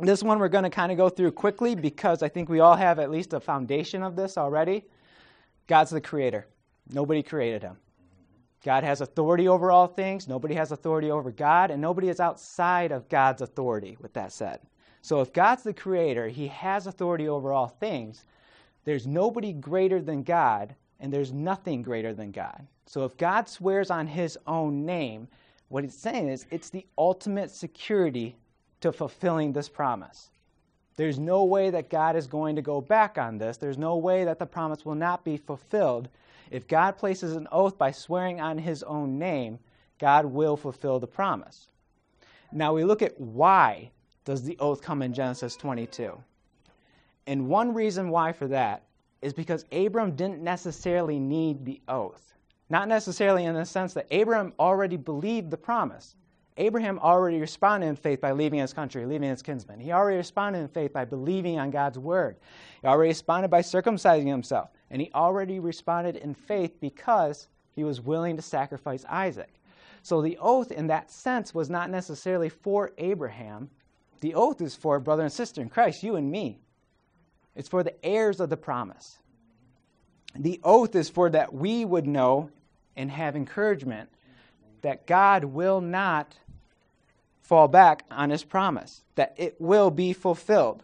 This 0.00 0.22
one 0.22 0.38
we're 0.38 0.48
going 0.48 0.62
to 0.64 0.70
kind 0.70 0.92
of 0.92 0.98
go 0.98 1.08
through 1.08 1.32
quickly 1.32 1.74
because 1.74 2.22
I 2.22 2.28
think 2.28 2.48
we 2.48 2.60
all 2.60 2.76
have 2.76 3.00
at 3.00 3.10
least 3.10 3.32
a 3.32 3.40
foundation 3.40 4.04
of 4.04 4.14
this 4.14 4.38
already. 4.38 4.84
God's 5.66 5.90
the 5.90 6.00
creator, 6.00 6.46
nobody 6.92 7.20
created 7.20 7.62
him. 7.62 7.76
God 8.64 8.84
has 8.84 9.00
authority 9.00 9.48
over 9.48 9.72
all 9.72 9.88
things, 9.88 10.28
nobody 10.28 10.54
has 10.54 10.70
authority 10.70 11.10
over 11.10 11.32
God, 11.32 11.72
and 11.72 11.82
nobody 11.82 12.08
is 12.10 12.20
outside 12.20 12.92
of 12.92 13.08
God's 13.08 13.42
authority, 13.42 13.96
with 14.00 14.12
that 14.12 14.32
said. 14.32 14.60
So 15.02 15.20
if 15.20 15.32
God's 15.32 15.64
the 15.64 15.74
creator, 15.74 16.28
he 16.28 16.46
has 16.46 16.86
authority 16.86 17.28
over 17.28 17.52
all 17.52 17.66
things. 17.68 18.24
There's 18.84 19.06
nobody 19.06 19.52
greater 19.52 20.00
than 20.00 20.22
God, 20.22 20.76
and 21.00 21.12
there's 21.12 21.32
nothing 21.32 21.82
greater 21.82 22.14
than 22.14 22.30
God. 22.30 22.66
So 22.86 23.04
if 23.04 23.16
God 23.16 23.48
swears 23.48 23.90
on 23.90 24.06
his 24.06 24.38
own 24.46 24.86
name, 24.86 25.26
what 25.68 25.82
he's 25.82 25.94
saying 25.94 26.28
is 26.28 26.46
it's 26.50 26.70
the 26.70 26.86
ultimate 26.96 27.50
security 27.50 28.36
to 28.80 28.92
fulfilling 28.92 29.52
this 29.52 29.68
promise. 29.68 30.30
There's 30.96 31.18
no 31.18 31.44
way 31.44 31.70
that 31.70 31.90
God 31.90 32.16
is 32.16 32.26
going 32.26 32.56
to 32.56 32.62
go 32.62 32.80
back 32.80 33.18
on 33.18 33.38
this. 33.38 33.56
There's 33.56 33.78
no 33.78 33.96
way 33.96 34.24
that 34.24 34.38
the 34.38 34.46
promise 34.46 34.84
will 34.84 34.96
not 34.96 35.24
be 35.24 35.36
fulfilled. 35.36 36.08
If 36.50 36.66
God 36.66 36.96
places 36.96 37.36
an 37.36 37.46
oath 37.52 37.78
by 37.78 37.92
swearing 37.92 38.40
on 38.40 38.58
his 38.58 38.82
own 38.82 39.18
name, 39.18 39.58
God 39.98 40.26
will 40.26 40.56
fulfill 40.56 40.98
the 40.98 41.06
promise. 41.06 41.68
Now 42.50 42.74
we 42.74 42.84
look 42.84 43.02
at 43.02 43.20
why 43.20 43.90
does 44.24 44.42
the 44.42 44.58
oath 44.58 44.82
come 44.82 45.02
in 45.02 45.12
Genesis 45.12 45.56
22. 45.56 46.12
And 47.26 47.48
one 47.48 47.74
reason 47.74 48.10
why 48.10 48.32
for 48.32 48.48
that 48.48 48.82
is 49.22 49.32
because 49.32 49.64
Abram 49.72 50.16
didn't 50.16 50.42
necessarily 50.42 51.18
need 51.18 51.64
the 51.64 51.80
oath. 51.88 52.34
Not 52.70 52.88
necessarily 52.88 53.44
in 53.44 53.54
the 53.54 53.64
sense 53.64 53.94
that 53.94 54.12
Abram 54.12 54.52
already 54.58 54.96
believed 54.96 55.50
the 55.50 55.56
promise. 55.56 56.16
Abraham 56.58 56.98
already 56.98 57.40
responded 57.40 57.86
in 57.86 57.96
faith 57.96 58.20
by 58.20 58.32
leaving 58.32 58.58
his 58.58 58.72
country, 58.72 59.06
leaving 59.06 59.30
his 59.30 59.42
kinsmen. 59.42 59.80
He 59.80 59.92
already 59.92 60.18
responded 60.18 60.58
in 60.58 60.68
faith 60.68 60.92
by 60.92 61.04
believing 61.04 61.58
on 61.58 61.70
God's 61.70 61.98
word. 61.98 62.36
He 62.82 62.88
already 62.88 63.10
responded 63.10 63.48
by 63.48 63.60
circumcising 63.60 64.26
himself. 64.26 64.70
And 64.90 65.00
he 65.00 65.10
already 65.14 65.60
responded 65.60 66.16
in 66.16 66.34
faith 66.34 66.80
because 66.80 67.48
he 67.74 67.84
was 67.84 68.00
willing 68.00 68.36
to 68.36 68.42
sacrifice 68.42 69.04
Isaac. 69.08 69.54
So 70.02 70.20
the 70.20 70.36
oath, 70.40 70.72
in 70.72 70.88
that 70.88 71.10
sense, 71.10 71.54
was 71.54 71.70
not 71.70 71.90
necessarily 71.90 72.48
for 72.48 72.92
Abraham, 72.98 73.70
the 74.20 74.34
oath 74.34 74.60
is 74.60 74.74
for 74.74 74.98
brother 74.98 75.22
and 75.22 75.32
sister 75.32 75.62
in 75.62 75.68
Christ, 75.68 76.02
you 76.02 76.16
and 76.16 76.30
me. 76.30 76.58
It's 77.54 77.68
for 77.68 77.82
the 77.82 78.04
heirs 78.04 78.40
of 78.40 78.50
the 78.50 78.56
promise. 78.56 79.18
The 80.34 80.60
oath 80.64 80.94
is 80.94 81.08
for 81.08 81.30
that 81.30 81.52
we 81.52 81.84
would 81.84 82.06
know 82.06 82.50
and 82.96 83.10
have 83.10 83.36
encouragement 83.36 84.10
that 84.82 85.06
God 85.06 85.44
will 85.44 85.80
not 85.80 86.36
fall 87.48 87.66
back 87.66 88.04
on 88.10 88.28
his 88.28 88.44
promise, 88.44 89.02
that 89.14 89.32
it 89.38 89.58
will 89.58 89.90
be 89.90 90.12
fulfilled. 90.12 90.82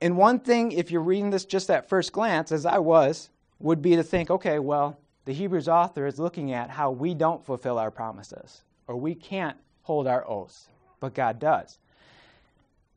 And 0.00 0.16
one 0.16 0.40
thing, 0.40 0.72
if 0.72 0.90
you're 0.90 1.00
reading 1.00 1.30
this 1.30 1.44
just 1.44 1.70
at 1.70 1.88
first 1.88 2.12
glance, 2.12 2.50
as 2.50 2.66
I 2.66 2.78
was, 2.78 3.30
would 3.60 3.80
be 3.80 3.94
to 3.94 4.02
think, 4.02 4.30
okay, 4.30 4.58
well, 4.58 4.98
the 5.26 5.32
Hebrews 5.32 5.68
author 5.68 6.08
is 6.08 6.18
looking 6.18 6.52
at 6.52 6.70
how 6.70 6.90
we 6.90 7.14
don't 7.14 7.46
fulfill 7.46 7.78
our 7.78 7.92
promises, 7.92 8.62
or 8.88 8.96
we 8.96 9.14
can't 9.14 9.56
hold 9.82 10.08
our 10.08 10.28
oaths, 10.28 10.66
but 10.98 11.14
God 11.14 11.38
does. 11.38 11.78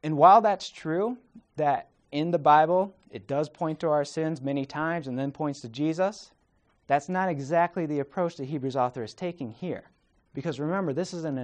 And 0.01 0.17
while 0.17 0.41
that's 0.41 0.71
true, 0.71 1.17
that 1.57 1.89
in 2.11 2.31
the 2.31 2.39
Bible 2.39 2.95
it 3.11 3.27
does 3.27 3.49
point 3.49 3.79
to 3.81 3.89
our 3.89 4.03
sins 4.03 4.41
many 4.41 4.65
times 4.65 5.07
and 5.07 5.19
then 5.19 5.31
points 5.31 5.61
to 5.61 5.69
Jesus, 5.69 6.31
that's 6.87 7.07
not 7.07 7.29
exactly 7.29 7.85
the 7.85 7.99
approach 7.99 8.37
the 8.37 8.45
Hebrews 8.45 8.75
author 8.75 9.03
is 9.03 9.13
taking 9.13 9.51
here. 9.51 9.83
Because 10.33 10.59
remember, 10.59 10.93
this 10.93 11.13
is 11.13 11.25
an 11.25 11.37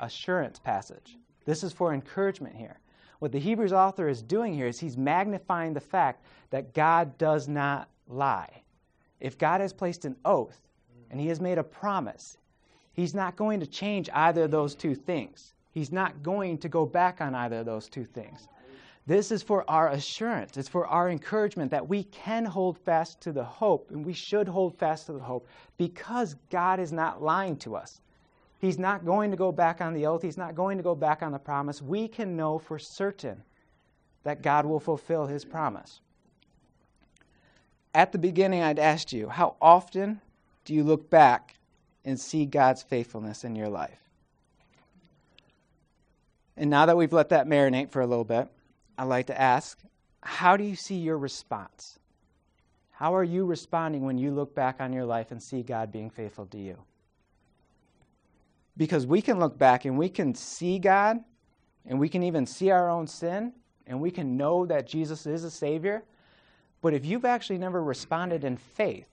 assurance 0.00 0.58
passage. 0.58 1.16
This 1.44 1.64
is 1.64 1.72
for 1.72 1.94
encouragement 1.94 2.54
here. 2.56 2.80
What 3.18 3.32
the 3.32 3.38
Hebrews 3.38 3.72
author 3.72 4.08
is 4.08 4.20
doing 4.20 4.52
here 4.52 4.66
is 4.66 4.78
he's 4.78 4.98
magnifying 4.98 5.72
the 5.72 5.80
fact 5.80 6.24
that 6.50 6.74
God 6.74 7.16
does 7.16 7.48
not 7.48 7.88
lie. 8.08 8.62
If 9.20 9.38
God 9.38 9.60
has 9.62 9.72
placed 9.72 10.04
an 10.04 10.16
oath 10.24 10.60
and 11.10 11.18
he 11.18 11.28
has 11.28 11.40
made 11.40 11.56
a 11.56 11.64
promise, 11.64 12.36
he's 12.92 13.14
not 13.14 13.36
going 13.36 13.60
to 13.60 13.66
change 13.66 14.10
either 14.12 14.44
of 14.44 14.50
those 14.50 14.74
two 14.74 14.94
things. 14.94 15.54
He's 15.70 15.92
not 15.92 16.22
going 16.22 16.58
to 16.58 16.68
go 16.68 16.84
back 16.84 17.20
on 17.20 17.34
either 17.34 17.60
of 17.60 17.66
those 17.66 17.88
two 17.88 18.04
things. 18.04 18.48
This 19.06 19.30
is 19.30 19.42
for 19.42 19.64
our 19.70 19.90
assurance. 19.90 20.56
It's 20.56 20.68
for 20.68 20.86
our 20.86 21.08
encouragement 21.08 21.70
that 21.70 21.88
we 21.88 22.04
can 22.04 22.44
hold 22.44 22.76
fast 22.76 23.20
to 23.22 23.32
the 23.32 23.44
hope, 23.44 23.90
and 23.92 24.04
we 24.04 24.12
should 24.12 24.48
hold 24.48 24.76
fast 24.76 25.06
to 25.06 25.12
the 25.12 25.20
hope 25.20 25.46
because 25.76 26.34
God 26.50 26.80
is 26.80 26.92
not 26.92 27.22
lying 27.22 27.56
to 27.58 27.76
us. 27.76 28.00
He's 28.58 28.78
not 28.78 29.04
going 29.04 29.30
to 29.30 29.36
go 29.36 29.52
back 29.52 29.80
on 29.80 29.92
the 29.92 30.06
oath, 30.06 30.22
He's 30.22 30.38
not 30.38 30.54
going 30.54 30.76
to 30.78 30.82
go 30.82 30.94
back 30.94 31.22
on 31.22 31.32
the 31.32 31.38
promise. 31.38 31.82
We 31.82 32.08
can 32.08 32.36
know 32.36 32.58
for 32.58 32.78
certain 32.78 33.42
that 34.24 34.42
God 34.42 34.66
will 34.66 34.80
fulfill 34.80 35.26
His 35.26 35.44
promise. 35.44 36.00
At 37.94 38.12
the 38.12 38.18
beginning, 38.18 38.62
I'd 38.62 38.78
asked 38.78 39.12
you, 39.12 39.28
how 39.28 39.56
often 39.60 40.20
do 40.64 40.74
you 40.74 40.84
look 40.84 41.08
back 41.08 41.54
and 42.04 42.20
see 42.20 42.44
God's 42.44 42.82
faithfulness 42.82 43.44
in 43.44 43.56
your 43.56 43.68
life? 43.68 44.00
And 46.56 46.70
now 46.70 46.86
that 46.86 46.96
we've 46.96 47.12
let 47.12 47.30
that 47.30 47.46
marinate 47.46 47.90
for 47.90 48.00
a 48.00 48.06
little 48.06 48.24
bit, 48.24 48.48
I'd 48.98 49.04
like 49.04 49.26
to 49.26 49.40
ask 49.40 49.78
how 50.22 50.56
do 50.56 50.64
you 50.64 50.74
see 50.74 50.96
your 50.96 51.18
response? 51.18 51.98
How 52.90 53.14
are 53.14 53.24
you 53.24 53.44
responding 53.44 54.02
when 54.02 54.18
you 54.18 54.32
look 54.32 54.54
back 54.54 54.80
on 54.80 54.92
your 54.92 55.04
life 55.04 55.30
and 55.30 55.40
see 55.40 55.62
God 55.62 55.92
being 55.92 56.10
faithful 56.10 56.46
to 56.46 56.58
you? 56.58 56.78
Because 58.76 59.06
we 59.06 59.22
can 59.22 59.38
look 59.38 59.56
back 59.56 59.84
and 59.84 59.96
we 59.96 60.08
can 60.08 60.34
see 60.34 60.78
God 60.78 61.18
and 61.86 61.98
we 61.98 62.08
can 62.08 62.22
even 62.22 62.46
see 62.46 62.70
our 62.70 62.90
own 62.90 63.06
sin 63.06 63.52
and 63.86 64.00
we 64.00 64.10
can 64.10 64.36
know 64.36 64.66
that 64.66 64.86
Jesus 64.86 65.26
is 65.26 65.44
a 65.44 65.50
Savior. 65.50 66.04
But 66.82 66.92
if 66.92 67.04
you've 67.04 67.24
actually 67.24 67.58
never 67.58 67.82
responded 67.82 68.44
in 68.44 68.56
faith, 68.56 69.08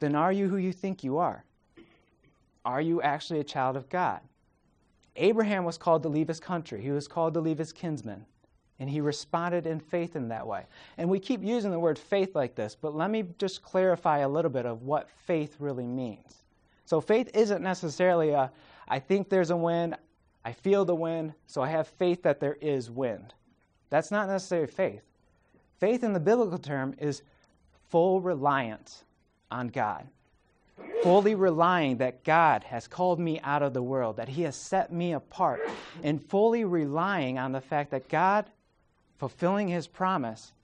then 0.00 0.14
are 0.14 0.32
you 0.32 0.48
who 0.48 0.56
you 0.56 0.72
think 0.72 1.02
you 1.02 1.18
are? 1.18 1.44
Are 2.64 2.80
you 2.80 3.02
actually 3.02 3.40
a 3.40 3.44
child 3.44 3.76
of 3.76 3.88
God? 3.88 4.20
Abraham 5.16 5.64
was 5.64 5.78
called 5.78 6.02
to 6.04 6.08
leave 6.08 6.28
his 6.28 6.40
country, 6.40 6.80
he 6.80 6.90
was 6.90 7.08
called 7.08 7.34
to 7.34 7.40
leave 7.40 7.58
his 7.58 7.72
kinsmen. 7.72 8.24
And 8.80 8.88
he 8.88 9.00
responded 9.00 9.66
in 9.66 9.80
faith 9.80 10.14
in 10.14 10.28
that 10.28 10.46
way. 10.46 10.64
And 10.98 11.10
we 11.10 11.18
keep 11.18 11.42
using 11.42 11.72
the 11.72 11.80
word 11.80 11.98
faith 11.98 12.36
like 12.36 12.54
this, 12.54 12.76
but 12.80 12.94
let 12.94 13.10
me 13.10 13.24
just 13.38 13.60
clarify 13.60 14.18
a 14.18 14.28
little 14.28 14.52
bit 14.52 14.66
of 14.66 14.82
what 14.82 15.10
faith 15.10 15.56
really 15.58 15.86
means. 15.86 16.44
So, 16.88 17.02
faith 17.02 17.28
isn't 17.34 17.60
necessarily 17.60 18.30
a, 18.30 18.50
I 18.88 18.98
think 18.98 19.28
there's 19.28 19.50
a 19.50 19.56
wind, 19.56 19.94
I 20.42 20.52
feel 20.52 20.86
the 20.86 20.94
wind, 20.94 21.34
so 21.46 21.60
I 21.60 21.68
have 21.68 21.86
faith 21.86 22.22
that 22.22 22.40
there 22.40 22.56
is 22.62 22.90
wind. 22.90 23.34
That's 23.90 24.10
not 24.10 24.26
necessarily 24.26 24.68
faith. 24.68 25.02
Faith 25.78 26.02
in 26.02 26.14
the 26.14 26.18
biblical 26.18 26.56
term 26.56 26.94
is 26.98 27.20
full 27.90 28.22
reliance 28.22 29.04
on 29.50 29.68
God, 29.68 30.08
fully 31.02 31.34
relying 31.34 31.98
that 31.98 32.24
God 32.24 32.64
has 32.64 32.88
called 32.88 33.20
me 33.20 33.38
out 33.40 33.62
of 33.62 33.74
the 33.74 33.82
world, 33.82 34.16
that 34.16 34.30
He 34.30 34.40
has 34.44 34.56
set 34.56 34.90
me 34.90 35.12
apart, 35.12 35.60
and 36.02 36.24
fully 36.30 36.64
relying 36.64 37.38
on 37.38 37.52
the 37.52 37.60
fact 37.60 37.90
that 37.90 38.08
God, 38.08 38.46
fulfilling 39.18 39.68
His 39.68 39.86
promise, 39.86 40.54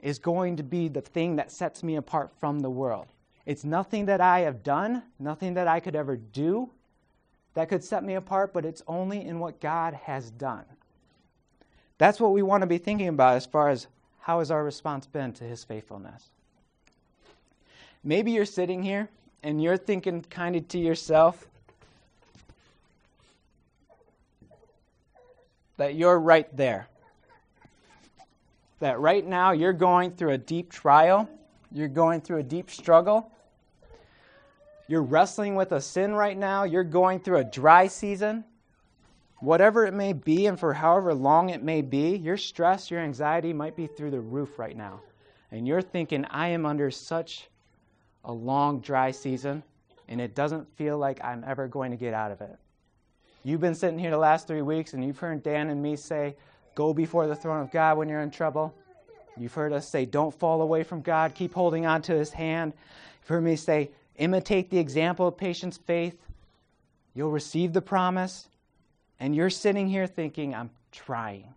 is 0.00 0.18
going 0.18 0.56
to 0.56 0.64
be 0.64 0.88
the 0.88 1.00
thing 1.00 1.36
that 1.36 1.52
sets 1.52 1.84
me 1.84 1.94
apart 1.94 2.32
from 2.40 2.58
the 2.58 2.70
world. 2.70 3.06
It's 3.46 3.64
nothing 3.64 4.06
that 4.06 4.20
I 4.20 4.40
have 4.40 4.62
done, 4.62 5.02
nothing 5.18 5.54
that 5.54 5.68
I 5.68 5.80
could 5.80 5.94
ever 5.94 6.16
do 6.16 6.70
that 7.54 7.68
could 7.68 7.84
set 7.84 8.02
me 8.02 8.14
apart, 8.14 8.52
but 8.52 8.64
it's 8.64 8.82
only 8.88 9.24
in 9.24 9.38
what 9.38 9.60
God 9.60 9.94
has 9.94 10.30
done. 10.30 10.64
That's 11.98 12.18
what 12.20 12.32
we 12.32 12.42
want 12.42 12.62
to 12.62 12.66
be 12.66 12.78
thinking 12.78 13.08
about 13.08 13.36
as 13.36 13.46
far 13.46 13.68
as 13.68 13.86
how 14.20 14.40
has 14.40 14.50
our 14.50 14.64
response 14.64 15.06
been 15.06 15.32
to 15.34 15.44
His 15.44 15.62
faithfulness. 15.62 16.30
Maybe 18.02 18.32
you're 18.32 18.44
sitting 18.44 18.82
here 18.82 19.08
and 19.42 19.62
you're 19.62 19.76
thinking 19.76 20.22
kind 20.22 20.56
of 20.56 20.66
to 20.68 20.78
yourself 20.78 21.46
that 25.76 25.94
you're 25.94 26.18
right 26.18 26.54
there. 26.56 26.88
That 28.80 28.98
right 28.98 29.24
now 29.24 29.52
you're 29.52 29.72
going 29.72 30.12
through 30.12 30.32
a 30.32 30.38
deep 30.38 30.72
trial, 30.72 31.28
you're 31.72 31.88
going 31.88 32.20
through 32.20 32.38
a 32.38 32.42
deep 32.42 32.70
struggle, 32.70 33.30
you're 34.86 35.02
wrestling 35.02 35.54
with 35.54 35.72
a 35.72 35.80
sin 35.80 36.14
right 36.14 36.36
now, 36.36 36.64
you're 36.64 36.84
going 36.84 37.20
through 37.20 37.38
a 37.38 37.44
dry 37.44 37.86
season. 37.86 38.44
Whatever 39.40 39.84
it 39.84 39.94
may 39.94 40.12
be, 40.12 40.46
and 40.46 40.58
for 40.58 40.72
however 40.72 41.12
long 41.12 41.50
it 41.50 41.62
may 41.62 41.82
be, 41.82 42.16
your 42.16 42.36
stress, 42.36 42.90
your 42.90 43.00
anxiety 43.00 43.52
might 43.52 43.76
be 43.76 43.86
through 43.86 44.10
the 44.10 44.20
roof 44.20 44.58
right 44.58 44.76
now. 44.76 45.00
And 45.50 45.66
you're 45.66 45.82
thinking, 45.82 46.24
I 46.26 46.48
am 46.48 46.64
under 46.66 46.90
such 46.90 47.48
a 48.24 48.32
long 48.32 48.80
dry 48.80 49.10
season, 49.10 49.62
and 50.08 50.20
it 50.20 50.34
doesn't 50.34 50.74
feel 50.76 50.98
like 50.98 51.22
I'm 51.22 51.44
ever 51.46 51.68
going 51.68 51.90
to 51.90 51.96
get 51.96 52.14
out 52.14 52.30
of 52.30 52.40
it. 52.40 52.56
You've 53.42 53.60
been 53.60 53.74
sitting 53.74 53.98
here 53.98 54.10
the 54.10 54.16
last 54.16 54.46
three 54.46 54.62
weeks, 54.62 54.94
and 54.94 55.04
you've 55.04 55.18
heard 55.18 55.42
Dan 55.42 55.68
and 55.68 55.82
me 55.82 55.96
say, 55.96 56.36
Go 56.74 56.92
before 56.92 57.26
the 57.26 57.36
throne 57.36 57.60
of 57.60 57.70
God 57.70 57.98
when 57.98 58.08
you're 58.08 58.22
in 58.22 58.30
trouble. 58.30 58.74
You've 59.36 59.54
heard 59.54 59.72
us 59.72 59.88
say, 59.88 60.06
Don't 60.06 60.34
fall 60.34 60.62
away 60.62 60.82
from 60.82 61.02
God, 61.02 61.34
keep 61.34 61.52
holding 61.52 61.86
on 61.86 62.02
to 62.02 62.12
His 62.12 62.30
hand. 62.30 62.72
You've 63.20 63.28
heard 63.28 63.44
me 63.44 63.56
say, 63.56 63.90
Imitate 64.16 64.70
the 64.70 64.78
example 64.78 65.26
of 65.26 65.36
patience, 65.36 65.76
faith. 65.76 66.16
You'll 67.14 67.30
receive 67.30 67.72
the 67.72 67.82
promise. 67.82 68.48
And 69.20 69.34
you're 69.34 69.50
sitting 69.50 69.88
here 69.88 70.06
thinking, 70.06 70.54
I'm 70.54 70.70
trying. 70.92 71.54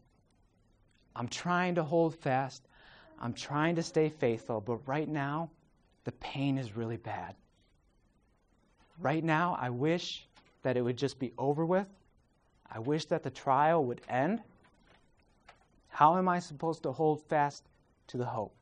I'm 1.16 1.28
trying 1.28 1.76
to 1.76 1.84
hold 1.84 2.16
fast. 2.16 2.68
I'm 3.20 3.34
trying 3.34 3.76
to 3.76 3.84
stay 3.84 4.10
faithful. 4.10 4.62
But 4.62 4.88
right 4.88 5.08
now, 5.10 5.50
the 6.04 6.12
pain 6.14 6.58
is 6.58 6.76
really 6.76 6.98
bad. 6.98 7.36
Right 9.00 9.24
now, 9.24 9.58
I 9.60 9.70
wish 9.70 10.28
that 10.64 10.78
it 10.78 10.82
would 10.82 10.98
just 10.98 11.20
be 11.20 11.34
over 11.38 11.66
with. 11.66 11.88
I 12.72 12.80
wish 12.80 13.06
that 13.06 13.24
the 13.24 13.30
trial 13.30 13.86
would 13.86 14.02
end. 14.10 14.42
How 15.90 16.18
am 16.18 16.28
I 16.28 16.40
supposed 16.40 16.84
to 16.84 16.92
hold 16.92 17.24
fast 17.24 17.64
to 18.08 18.18
the 18.18 18.26
hope? 18.26 18.54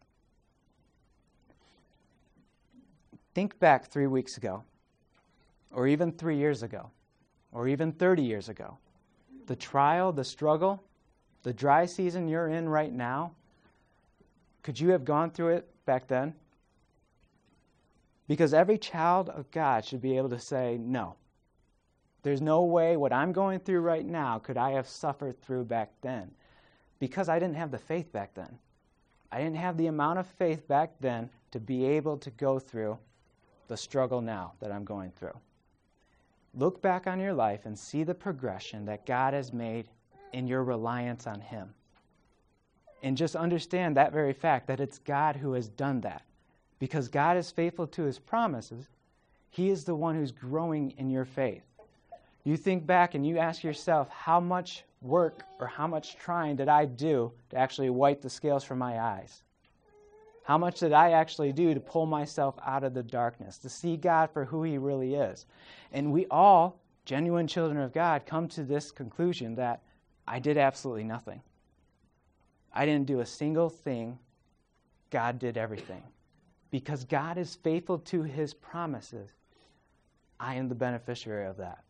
Think 3.35 3.59
back 3.59 3.87
three 3.87 4.07
weeks 4.07 4.37
ago, 4.37 4.63
or 5.69 5.87
even 5.87 6.13
three 6.13 6.37
years 6.37 6.63
ago, 6.63 6.89
or 7.51 7.67
even 7.67 7.91
30 7.91 8.23
years 8.23 8.47
ago. 8.47 8.77
The 9.47 9.57
trial, 9.57 10.13
the 10.13 10.23
struggle, 10.23 10.81
the 11.43 11.51
dry 11.51 11.85
season 11.85 12.29
you're 12.29 12.47
in 12.47 12.69
right 12.69 12.93
now, 12.93 13.33
could 14.63 14.79
you 14.79 14.91
have 14.91 15.03
gone 15.03 15.31
through 15.31 15.49
it 15.49 15.69
back 15.85 16.07
then? 16.07 16.33
Because 18.29 18.53
every 18.53 18.77
child 18.77 19.27
of 19.27 19.51
God 19.51 19.83
should 19.83 20.01
be 20.01 20.15
able 20.15 20.29
to 20.29 20.39
say, 20.39 20.77
no. 20.79 21.15
There's 22.23 22.41
no 22.41 22.63
way 22.63 22.95
what 22.95 23.11
I'm 23.11 23.33
going 23.33 23.59
through 23.59 23.81
right 23.81 24.05
now 24.05 24.39
could 24.39 24.57
I 24.57 24.71
have 24.71 24.87
suffered 24.87 25.41
through 25.41 25.65
back 25.65 25.91
then. 26.01 26.31
Because 26.99 27.27
I 27.27 27.37
didn't 27.37 27.57
have 27.57 27.69
the 27.69 27.77
faith 27.77 28.13
back 28.13 28.33
then. 28.33 28.57
I 29.29 29.39
didn't 29.39 29.57
have 29.57 29.75
the 29.75 29.87
amount 29.87 30.19
of 30.19 30.25
faith 30.25 30.67
back 30.69 30.93
then 31.01 31.29
to 31.51 31.59
be 31.59 31.85
able 31.85 32.17
to 32.19 32.31
go 32.31 32.59
through 32.59 32.97
the 33.67 33.77
struggle 33.77 34.21
now 34.21 34.53
that 34.59 34.71
I'm 34.71 34.85
going 34.85 35.11
through. 35.11 35.37
Look 36.53 36.81
back 36.81 37.07
on 37.07 37.19
your 37.19 37.33
life 37.33 37.65
and 37.65 37.77
see 37.77 38.03
the 38.03 38.15
progression 38.15 38.85
that 38.85 39.05
God 39.05 39.33
has 39.33 39.51
made 39.51 39.87
in 40.33 40.47
your 40.47 40.63
reliance 40.63 41.27
on 41.27 41.41
Him. 41.41 41.73
And 43.03 43.17
just 43.17 43.35
understand 43.35 43.97
that 43.97 44.13
very 44.13 44.33
fact 44.33 44.67
that 44.67 44.79
it's 44.79 44.99
God 44.99 45.35
who 45.35 45.53
has 45.53 45.67
done 45.67 46.01
that 46.01 46.23
because 46.79 47.07
God 47.07 47.37
is 47.37 47.51
faithful 47.51 47.87
to 47.87 48.03
his 48.03 48.19
promises, 48.19 48.87
he 49.49 49.69
is 49.69 49.83
the 49.83 49.95
one 49.95 50.15
who's 50.15 50.31
growing 50.31 50.91
in 50.97 51.09
your 51.09 51.25
faith. 51.25 51.63
You 52.43 52.57
think 52.57 52.85
back 52.85 53.15
and 53.15 53.25
you 53.25 53.37
ask 53.37 53.63
yourself, 53.63 54.09
how 54.09 54.39
much 54.39 54.83
work 55.01 55.43
or 55.59 55.67
how 55.67 55.87
much 55.87 56.17
trying 56.17 56.57
did 56.57 56.67
I 56.67 56.85
do 56.85 57.31
to 57.49 57.57
actually 57.57 57.89
wipe 57.89 58.21
the 58.21 58.29
scales 58.29 58.63
from 58.63 58.79
my 58.79 58.99
eyes? 58.99 59.41
How 60.45 60.57
much 60.57 60.79
did 60.79 60.93
I 60.93 61.11
actually 61.11 61.51
do 61.51 61.73
to 61.73 61.79
pull 61.79 62.05
myself 62.05 62.55
out 62.65 62.83
of 62.83 62.93
the 62.93 63.03
darkness, 63.03 63.57
to 63.59 63.69
see 63.69 63.97
God 63.97 64.29
for 64.31 64.45
who 64.45 64.63
He 64.63 64.77
really 64.77 65.15
is? 65.15 65.45
And 65.91 66.11
we 66.11 66.25
all, 66.31 66.79
genuine 67.05 67.47
children 67.47 67.81
of 67.81 67.93
God, 67.93 68.25
come 68.25 68.47
to 68.49 68.63
this 68.63 68.91
conclusion 68.91 69.55
that 69.55 69.81
I 70.27 70.39
did 70.39 70.57
absolutely 70.57 71.03
nothing. 71.03 71.41
I 72.73 72.85
didn't 72.85 73.07
do 73.07 73.19
a 73.21 73.25
single 73.25 73.69
thing, 73.69 74.19
God 75.09 75.39
did 75.39 75.57
everything 75.57 76.03
because 76.75 77.05
God 77.05 77.37
is 77.37 77.55
faithful 77.55 77.99
to 77.99 78.23
his 78.23 78.53
promises, 78.53 79.29
I 80.41 80.55
am 80.55 80.67
the 80.67 80.75
beneficiary 80.75 81.45
of 81.45 81.55
that. 81.55 81.85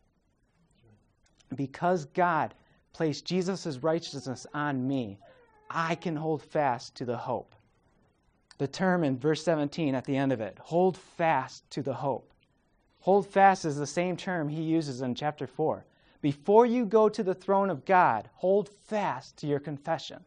Because 1.56 2.04
God 2.04 2.54
placed 2.92 3.24
Jesus' 3.24 3.78
righteousness 3.78 4.46
on 4.54 4.86
me, 4.86 5.18
I 5.68 5.96
can 5.96 6.14
hold 6.14 6.40
fast 6.40 6.94
to 6.98 7.04
the 7.04 7.16
hope. 7.16 7.55
The 8.58 8.68
term 8.68 9.04
in 9.04 9.18
verse 9.18 9.42
17 9.44 9.94
at 9.94 10.04
the 10.04 10.16
end 10.16 10.32
of 10.32 10.40
it 10.40 10.58
hold 10.60 10.96
fast 10.96 11.68
to 11.70 11.82
the 11.82 11.94
hope. 11.94 12.32
Hold 13.00 13.26
fast 13.26 13.64
is 13.64 13.76
the 13.76 13.86
same 13.86 14.16
term 14.16 14.48
he 14.48 14.62
uses 14.62 15.00
in 15.00 15.14
chapter 15.14 15.46
4. 15.46 15.84
Before 16.22 16.66
you 16.66 16.86
go 16.86 17.08
to 17.08 17.22
the 17.22 17.34
throne 17.34 17.70
of 17.70 17.84
God, 17.84 18.28
hold 18.34 18.68
fast 18.68 19.36
to 19.38 19.46
your 19.46 19.60
confession. 19.60 20.24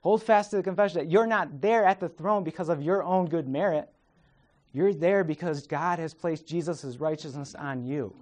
Hold 0.00 0.22
fast 0.22 0.50
to 0.50 0.56
the 0.56 0.62
confession 0.62 0.98
that 0.98 1.10
you're 1.10 1.26
not 1.26 1.60
there 1.60 1.84
at 1.84 2.00
the 2.00 2.08
throne 2.08 2.44
because 2.44 2.68
of 2.68 2.82
your 2.82 3.02
own 3.02 3.26
good 3.26 3.48
merit. 3.48 3.88
You're 4.72 4.92
there 4.92 5.24
because 5.24 5.66
God 5.66 5.98
has 5.98 6.12
placed 6.12 6.46
Jesus' 6.46 6.98
righteousness 6.98 7.54
on 7.54 7.84
you. 7.84 8.14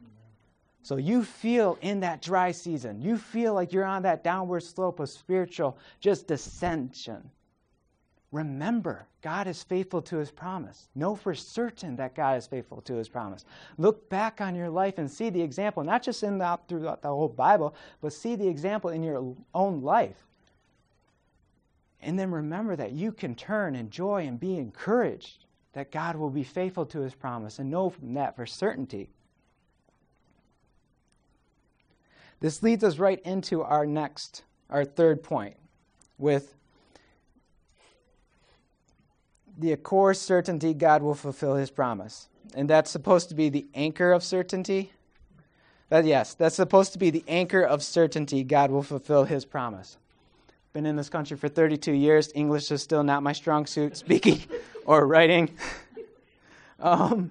So 0.82 0.96
you 0.96 1.24
feel 1.24 1.78
in 1.80 2.00
that 2.00 2.22
dry 2.22 2.52
season, 2.52 3.00
you 3.00 3.16
feel 3.16 3.54
like 3.54 3.72
you're 3.72 3.84
on 3.84 4.02
that 4.02 4.22
downward 4.22 4.62
slope 4.62 5.00
of 5.00 5.08
spiritual 5.08 5.78
just 5.98 6.28
descension. 6.28 7.22
Remember, 8.34 9.06
God 9.22 9.46
is 9.46 9.62
faithful 9.62 10.02
to 10.02 10.16
his 10.16 10.32
promise. 10.32 10.88
Know 10.96 11.14
for 11.14 11.36
certain 11.36 11.94
that 11.96 12.16
God 12.16 12.36
is 12.36 12.48
faithful 12.48 12.80
to 12.80 12.94
his 12.94 13.08
promise. 13.08 13.44
Look 13.78 14.10
back 14.10 14.40
on 14.40 14.56
your 14.56 14.68
life 14.68 14.98
and 14.98 15.08
see 15.08 15.30
the 15.30 15.40
example, 15.40 15.84
not 15.84 16.02
just 16.02 16.24
in 16.24 16.38
the, 16.38 16.58
throughout 16.66 17.00
the 17.00 17.10
whole 17.10 17.28
Bible, 17.28 17.76
but 18.00 18.12
see 18.12 18.34
the 18.34 18.48
example 18.48 18.90
in 18.90 19.04
your 19.04 19.36
own 19.54 19.82
life. 19.82 20.16
And 22.02 22.18
then 22.18 22.32
remember 22.32 22.74
that 22.74 22.90
you 22.90 23.12
can 23.12 23.36
turn 23.36 23.76
and 23.76 23.88
joy 23.88 24.26
and 24.26 24.40
be 24.40 24.56
encouraged 24.56 25.44
that 25.72 25.92
God 25.92 26.16
will 26.16 26.28
be 26.28 26.42
faithful 26.42 26.86
to 26.86 27.02
his 27.02 27.14
promise 27.14 27.60
and 27.60 27.70
know 27.70 27.88
from 27.88 28.14
that 28.14 28.34
for 28.34 28.46
certainty. 28.46 29.10
This 32.40 32.64
leads 32.64 32.82
us 32.82 32.98
right 32.98 33.22
into 33.24 33.62
our 33.62 33.86
next, 33.86 34.42
our 34.68 34.84
third 34.84 35.22
point 35.22 35.54
with 36.18 36.56
the 39.58 39.76
core 39.76 40.14
certainty 40.14 40.74
God 40.74 41.02
will 41.02 41.14
fulfill 41.14 41.54
his 41.54 41.70
promise. 41.70 42.28
And 42.54 42.68
that's 42.68 42.90
supposed 42.90 43.28
to 43.30 43.34
be 43.34 43.48
the 43.48 43.66
anchor 43.74 44.12
of 44.12 44.22
certainty. 44.22 44.92
But 45.88 46.04
yes, 46.04 46.34
that's 46.34 46.56
supposed 46.56 46.92
to 46.92 46.98
be 46.98 47.10
the 47.10 47.24
anchor 47.28 47.62
of 47.62 47.82
certainty 47.82 48.42
God 48.44 48.70
will 48.70 48.82
fulfill 48.82 49.24
his 49.24 49.44
promise. 49.44 49.96
Been 50.72 50.86
in 50.86 50.96
this 50.96 51.08
country 51.08 51.36
for 51.36 51.48
32 51.48 51.92
years. 51.92 52.32
English 52.34 52.70
is 52.70 52.82
still 52.82 53.04
not 53.04 53.22
my 53.22 53.32
strong 53.32 53.66
suit, 53.66 53.96
speaking 54.04 54.40
or 54.84 55.06
writing. 55.06 55.50
Um, 56.80 57.30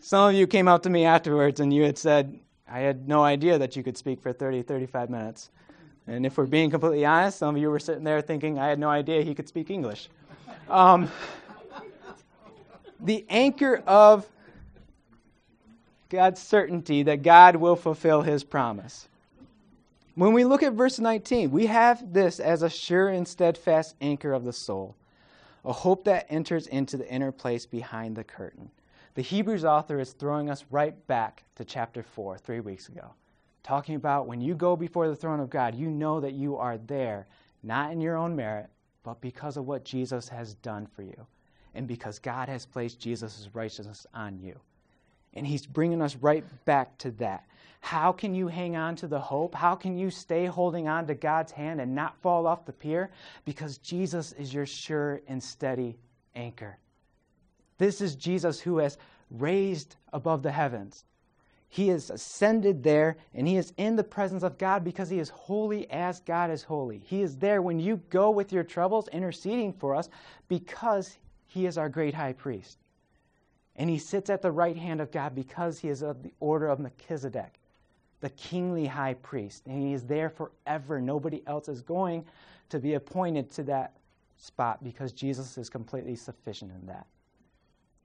some 0.00 0.28
of 0.28 0.34
you 0.34 0.46
came 0.46 0.68
out 0.68 0.84
to 0.84 0.90
me 0.90 1.04
afterwards 1.04 1.58
and 1.58 1.72
you 1.74 1.82
had 1.82 1.98
said, 1.98 2.38
I 2.70 2.80
had 2.80 3.08
no 3.08 3.24
idea 3.24 3.58
that 3.58 3.74
you 3.74 3.82
could 3.82 3.96
speak 3.96 4.20
for 4.20 4.32
30, 4.32 4.62
35 4.62 5.10
minutes. 5.10 5.50
And 6.06 6.24
if 6.24 6.38
we're 6.38 6.46
being 6.46 6.70
completely 6.70 7.04
honest, 7.04 7.38
some 7.38 7.56
of 7.56 7.60
you 7.60 7.70
were 7.70 7.80
sitting 7.80 8.04
there 8.04 8.20
thinking, 8.20 8.58
I 8.58 8.68
had 8.68 8.78
no 8.78 8.88
idea 8.88 9.22
he 9.22 9.34
could 9.34 9.48
speak 9.48 9.70
English. 9.70 10.08
Um, 10.70 11.10
the 13.00 13.24
anchor 13.28 13.82
of 13.88 14.24
God's 16.10 16.40
certainty 16.40 17.02
that 17.02 17.22
God 17.22 17.56
will 17.56 17.74
fulfill 17.74 18.22
his 18.22 18.44
promise. 18.44 19.08
When 20.14 20.32
we 20.32 20.44
look 20.44 20.62
at 20.62 20.74
verse 20.74 21.00
19, 21.00 21.50
we 21.50 21.66
have 21.66 22.12
this 22.12 22.38
as 22.38 22.62
a 22.62 22.70
sure 22.70 23.08
and 23.08 23.26
steadfast 23.26 23.96
anchor 24.00 24.32
of 24.32 24.44
the 24.44 24.52
soul, 24.52 24.94
a 25.64 25.72
hope 25.72 26.04
that 26.04 26.26
enters 26.28 26.68
into 26.68 26.96
the 26.96 27.08
inner 27.08 27.32
place 27.32 27.66
behind 27.66 28.14
the 28.14 28.22
curtain. 28.22 28.70
The 29.14 29.22
Hebrews 29.22 29.64
author 29.64 29.98
is 29.98 30.12
throwing 30.12 30.48
us 30.48 30.64
right 30.70 30.94
back 31.08 31.42
to 31.56 31.64
chapter 31.64 32.04
4, 32.04 32.38
three 32.38 32.60
weeks 32.60 32.88
ago, 32.88 33.10
talking 33.64 33.96
about 33.96 34.28
when 34.28 34.40
you 34.40 34.54
go 34.54 34.76
before 34.76 35.08
the 35.08 35.16
throne 35.16 35.40
of 35.40 35.50
God, 35.50 35.74
you 35.74 35.90
know 35.90 36.20
that 36.20 36.34
you 36.34 36.56
are 36.56 36.78
there, 36.78 37.26
not 37.64 37.90
in 37.90 38.00
your 38.00 38.16
own 38.16 38.36
merit, 38.36 38.70
but 39.02 39.20
because 39.20 39.56
of 39.56 39.66
what 39.66 39.84
Jesus 39.84 40.28
has 40.28 40.54
done 40.54 40.86
for 40.86 41.02
you, 41.02 41.26
and 41.74 41.86
because 41.86 42.18
God 42.18 42.48
has 42.48 42.66
placed 42.66 43.00
Jesus' 43.00 43.48
righteousness 43.52 44.06
on 44.12 44.38
you. 44.38 44.58
And 45.34 45.46
he's 45.46 45.64
bringing 45.64 46.02
us 46.02 46.16
right 46.16 46.44
back 46.64 46.98
to 46.98 47.12
that. 47.12 47.44
How 47.80 48.12
can 48.12 48.34
you 48.34 48.48
hang 48.48 48.76
on 48.76 48.96
to 48.96 49.06
the 49.06 49.20
hope? 49.20 49.54
How 49.54 49.74
can 49.74 49.96
you 49.96 50.10
stay 50.10 50.46
holding 50.46 50.88
on 50.88 51.06
to 51.06 51.14
God's 51.14 51.52
hand 51.52 51.80
and 51.80 51.94
not 51.94 52.20
fall 52.20 52.46
off 52.46 52.66
the 52.66 52.72
pier? 52.72 53.10
Because 53.44 53.78
Jesus 53.78 54.32
is 54.32 54.52
your 54.52 54.66
sure 54.66 55.20
and 55.28 55.42
steady 55.42 55.96
anchor. 56.34 56.78
This 57.78 58.00
is 58.00 58.16
Jesus 58.16 58.60
who 58.60 58.78
has 58.78 58.98
raised 59.30 59.96
above 60.12 60.42
the 60.42 60.52
heavens. 60.52 61.04
He 61.70 61.88
has 61.88 62.10
ascended 62.10 62.82
there 62.82 63.16
and 63.32 63.48
he 63.48 63.56
is 63.56 63.72
in 63.78 63.96
the 63.96 64.04
presence 64.04 64.42
of 64.42 64.58
God 64.58 64.84
because 64.84 65.08
he 65.08 65.18
is 65.18 65.30
holy 65.30 65.90
as 65.90 66.20
God 66.20 66.50
is 66.50 66.62
holy. 66.62 66.98
He 66.98 67.22
is 67.22 67.36
there 67.38 67.62
when 67.62 67.80
you 67.80 68.02
go 68.10 68.30
with 68.30 68.52
your 68.52 68.64
troubles 68.64 69.08
interceding 69.08 69.72
for 69.72 69.94
us 69.94 70.08
because 70.48 71.16
he 71.46 71.66
is 71.66 71.78
our 71.78 71.88
great 71.88 72.14
high 72.14 72.34
priest. 72.34 72.78
And 73.76 73.88
he 73.88 73.98
sits 73.98 74.28
at 74.28 74.42
the 74.42 74.50
right 74.50 74.76
hand 74.76 75.00
of 75.00 75.10
God 75.10 75.34
because 75.34 75.78
he 75.78 75.88
is 75.88 76.02
of 76.02 76.22
the 76.22 76.32
order 76.40 76.68
of 76.68 76.80
Melchizedek 76.80 77.60
the 78.20 78.30
kingly 78.30 78.86
high 78.86 79.14
priest, 79.14 79.66
and 79.66 79.82
he 79.82 79.92
is 79.92 80.04
there 80.04 80.28
forever. 80.28 81.00
Nobody 81.00 81.42
else 81.46 81.68
is 81.68 81.80
going 81.80 82.24
to 82.68 82.78
be 82.78 82.94
appointed 82.94 83.50
to 83.52 83.62
that 83.64 83.96
spot 84.36 84.82
because 84.84 85.12
Jesus 85.12 85.58
is 85.58 85.68
completely 85.68 86.16
sufficient 86.16 86.70
in 86.70 86.86
that. 86.86 87.06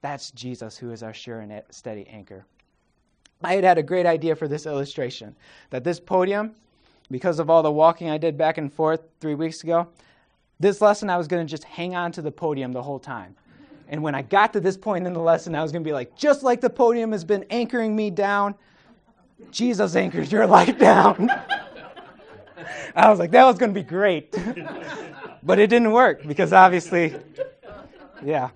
That's 0.01 0.31
Jesus 0.31 0.77
who 0.77 0.91
is 0.91 1.03
our 1.03 1.13
sure 1.13 1.41
and 1.41 1.61
steady 1.69 2.07
anchor. 2.07 2.45
I 3.43 3.53
had 3.53 3.63
had 3.63 3.77
a 3.77 3.83
great 3.83 4.05
idea 4.05 4.35
for 4.35 4.47
this 4.47 4.65
illustration 4.65 5.35
that 5.69 5.83
this 5.83 5.99
podium, 5.99 6.55
because 7.11 7.39
of 7.39 7.49
all 7.49 7.61
the 7.63 7.71
walking 7.71 8.09
I 8.09 8.17
did 8.17 8.37
back 8.37 8.57
and 8.57 8.71
forth 8.71 9.01
three 9.19 9.35
weeks 9.35 9.63
ago, 9.63 9.87
this 10.59 10.81
lesson 10.81 11.09
I 11.09 11.17
was 11.17 11.27
going 11.27 11.45
to 11.45 11.49
just 11.49 11.63
hang 11.63 11.95
on 11.95 12.11
to 12.13 12.21
the 12.21 12.31
podium 12.31 12.71
the 12.71 12.81
whole 12.81 12.99
time. 12.99 13.35
And 13.87 14.01
when 14.01 14.15
I 14.15 14.21
got 14.21 14.53
to 14.53 14.59
this 14.59 14.77
point 14.77 15.05
in 15.05 15.13
the 15.13 15.19
lesson, 15.19 15.53
I 15.53 15.61
was 15.61 15.71
going 15.71 15.83
to 15.83 15.87
be 15.87 15.93
like, 15.93 16.15
just 16.15 16.43
like 16.43 16.61
the 16.61 16.69
podium 16.69 17.11
has 17.11 17.23
been 17.23 17.45
anchoring 17.49 17.95
me 17.95 18.09
down, 18.09 18.55
Jesus 19.51 19.95
anchors 19.95 20.31
your 20.31 20.47
life 20.47 20.77
down. 20.79 21.29
I 22.95 23.09
was 23.09 23.19
like, 23.19 23.31
that 23.31 23.45
was 23.45 23.57
going 23.57 23.73
to 23.73 23.79
be 23.79 23.83
great. 23.87 24.31
but 25.43 25.59
it 25.59 25.69
didn't 25.69 25.91
work 25.91 26.25
because 26.25 26.53
obviously, 26.53 27.15
yeah. 28.23 28.49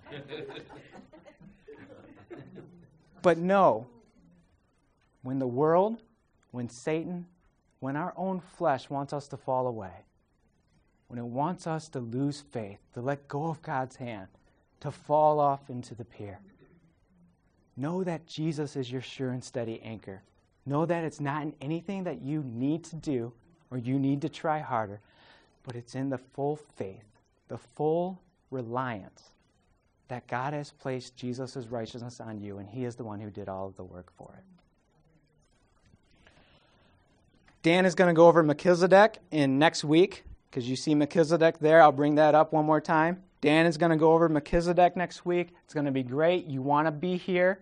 But 3.22 3.38
no, 3.38 3.86
when 5.22 5.40
the 5.40 5.48
world, 5.48 6.02
when 6.52 6.70
Satan, 6.70 7.26
when 7.80 7.96
our 7.96 8.14
own 8.16 8.40
flesh 8.40 8.90
wants 8.90 9.14
us 9.14 9.28
to 9.30 9.38
fall 9.38 9.68
away, 9.68 10.06
when 11.08 11.20
it 11.20 11.26
wants 11.26 11.66
us 11.68 11.90
to 11.90 12.00
lose 12.00 12.42
faith, 12.52 12.80
to 12.94 13.02
let 13.02 13.28
go 13.28 13.48
of 13.48 13.62
God's 13.62 13.96
hand, 13.96 14.28
to 14.80 14.92
fall 14.92 15.40
off 15.40 15.70
into 15.70 15.96
the 15.96 16.06
pier, 16.06 16.40
know 17.76 18.04
that 18.04 18.28
Jesus 18.28 18.76
is 18.76 18.92
your 18.92 19.02
sure 19.02 19.32
and 19.32 19.44
steady 19.44 19.82
anchor. 19.82 20.22
Know 20.66 20.86
that 20.86 21.04
it's 21.04 21.20
not 21.20 21.44
in 21.44 21.54
anything 21.62 22.04
that 22.04 22.22
you 22.22 22.44
need 22.44 22.84
to 22.86 22.96
do 22.96 23.34
or 23.72 23.78
you 23.78 23.98
need 23.98 24.22
to 24.22 24.30
try 24.30 24.60
harder, 24.60 25.00
but 25.64 25.76
it's 25.76 25.96
in 25.96 26.10
the 26.10 26.18
full 26.18 26.58
faith, 26.76 27.06
the 27.48 27.58
full 27.58 28.22
reliance 28.52 29.32
that 30.10 30.28
God 30.28 30.54
has 30.54 30.72
placed 30.72 31.16
Jesus' 31.16 31.68
righteousness 31.68 32.20
on 32.20 32.42
you, 32.42 32.58
and 32.58 32.68
He 32.68 32.84
is 32.84 32.96
the 32.96 33.04
one 33.04 33.20
who 33.20 33.30
did 33.30 33.48
all 33.48 33.68
of 33.68 33.76
the 33.78 33.84
work 33.84 34.12
for 34.18 34.34
it. 34.38 34.59
Dan 37.62 37.86
is 37.86 37.94
going 37.94 38.08
to 38.08 38.14
go 38.14 38.28
over 38.28 38.42
Melchizedek 38.42 39.18
in 39.32 39.60
next 39.60 39.84
week 39.84 40.24
because 40.50 40.70
you 40.70 40.76
see 40.76 40.96
Melchizedek 40.96 41.60
there. 41.60 41.82
I'll 41.82 41.92
bring 41.92 42.16
that 42.16 42.34
up 42.34 42.54
one 42.54 42.66
more 42.66 42.80
time. 42.80 43.24
Dan 43.42 43.66
is 43.66 43.78
going 43.78 43.92
to 43.92 43.98
go 43.98 44.14
over 44.14 44.30
Melchizedek 44.30 44.96
next 44.96 45.26
week. 45.26 45.50
It's 45.66 45.74
going 45.74 45.86
to 45.86 45.92
be 45.92 46.04
great. 46.04 46.46
You 46.46 46.62
want 46.62 46.88
to 46.88 46.92
be 46.92 47.18
here. 47.18 47.60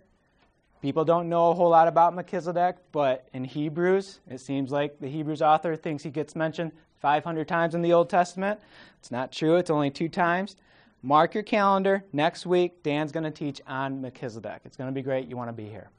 People 0.81 1.03
don't 1.03 1.29
know 1.29 1.49
a 1.49 1.53
whole 1.55 1.69
lot 1.69 1.87
about 1.87 2.13
Melchizedek, 2.13 2.77
but 2.91 3.27
in 3.33 3.43
Hebrews, 3.43 4.19
it 4.29 4.39
seems 4.39 4.71
like 4.71 4.99
the 4.99 5.07
Hebrews 5.07 5.41
author 5.41 5.75
thinks 5.75 6.03
he 6.03 6.11
gets 6.11 6.35
mentioned 6.35 6.71
500 7.01 7.47
times 7.47 7.73
in 7.73 7.81
the 7.81 7.93
Old 7.93 8.09
Testament. 8.09 8.59
It's 8.99 9.11
not 9.11 9.31
true, 9.31 9.55
it's 9.55 9.71
only 9.71 9.89
two 9.89 10.09
times. 10.09 10.55
Mark 11.01 11.33
your 11.33 11.43
calendar. 11.43 12.03
Next 12.13 12.45
week, 12.45 12.83
Dan's 12.83 13.11
going 13.11 13.23
to 13.23 13.31
teach 13.31 13.61
on 13.65 14.01
Melchizedek. 14.01 14.61
It's 14.65 14.77
going 14.77 14.89
to 14.89 14.93
be 14.93 15.01
great. 15.01 15.27
You 15.27 15.37
want 15.37 15.49
to 15.49 15.53
be 15.53 15.67
here. 15.67 15.89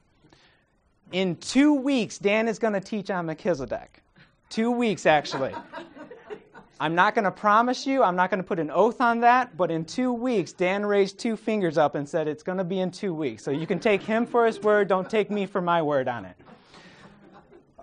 In 1.11 1.37
two 1.37 1.73
weeks, 1.73 2.19
Dan 2.19 2.47
is 2.47 2.59
going 2.59 2.73
to 2.73 2.79
teach 2.79 3.09
on 3.09 3.25
Melchizedek. 3.25 4.03
Two 4.49 4.71
weeks, 4.71 5.05
actually. 5.05 5.55
I'm 6.81 6.95
not 6.95 7.13
going 7.13 7.25
to 7.25 7.31
promise 7.31 7.85
you, 7.85 8.03
I'm 8.03 8.15
not 8.15 8.29
going 8.29 8.41
to 8.41 8.47
put 8.47 8.57
an 8.57 8.71
oath 8.71 9.01
on 9.01 9.19
that, 9.21 9.57
but 9.57 9.69
in 9.69 9.83
two 9.83 10.13
weeks, 10.13 10.53
Dan 10.53 10.85
raised 10.85 11.19
two 11.19 11.35
fingers 11.35 11.77
up 11.77 11.95
and 11.95 12.07
said 12.07 12.27
it's 12.27 12.43
going 12.43 12.57
to 12.57 12.63
be 12.63 12.79
in 12.79 12.89
two 12.89 13.13
weeks. 13.13 13.43
So 13.43 13.51
you 13.51 13.67
can 13.67 13.79
take 13.79 14.01
him 14.01 14.25
for 14.25 14.45
his 14.45 14.61
word, 14.61 14.87
don't 14.87 15.09
take 15.09 15.29
me 15.29 15.45
for 15.45 15.61
my 15.61 15.81
word 15.81 16.07
on 16.07 16.23
it. 16.23 16.37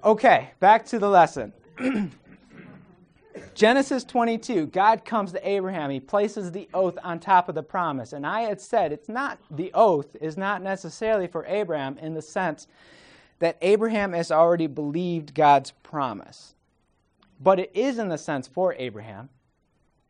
Okay, 0.03 0.51
back 0.61 0.87
to 0.87 0.99
the 0.99 1.11
lesson. 1.11 1.53
Genesis 3.55 4.05
22, 4.05 4.67
God 4.67 5.05
comes 5.05 5.33
to 5.33 5.47
Abraham. 5.47 5.91
He 5.91 6.01
places 6.01 6.53
the 6.53 6.69
oath 6.73 6.97
on 7.03 7.19
top 7.21 7.51
of 7.51 7.55
the 7.55 7.63
promise. 7.63 8.15
And 8.15 8.27
I 8.27 8.43
had 8.43 8.61
said 8.61 8.93
it's 8.93 9.09
not, 9.09 9.39
the 9.51 9.71
oath 9.75 10.17
is 10.21 10.39
not 10.39 10.63
necessarily 10.63 11.27
for 11.27 11.45
Abraham 11.47 11.99
in 11.99 12.15
the 12.15 12.23
sense 12.23 12.67
that 13.39 13.59
Abraham 13.61 14.13
has 14.13 14.31
already 14.31 14.67
believed 14.67 15.35
God's 15.35 15.73
promise. 15.83 16.55
But 17.41 17.61
it 17.61 17.71
is 17.75 17.99
in 17.99 18.09
the 18.09 18.19
sense 18.19 18.49
for 18.49 18.75
Abraham, 18.79 19.29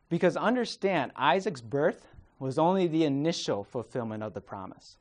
because 0.09 0.37
understand, 0.37 1.11
Isaac's 1.15 1.61
birth 1.61 2.07
was 2.39 2.57
only 2.57 2.87
the 2.87 3.03
initial 3.03 3.63
fulfillment 3.63 4.23
of 4.23 4.33
the 4.33 4.41
promise. 4.41 4.97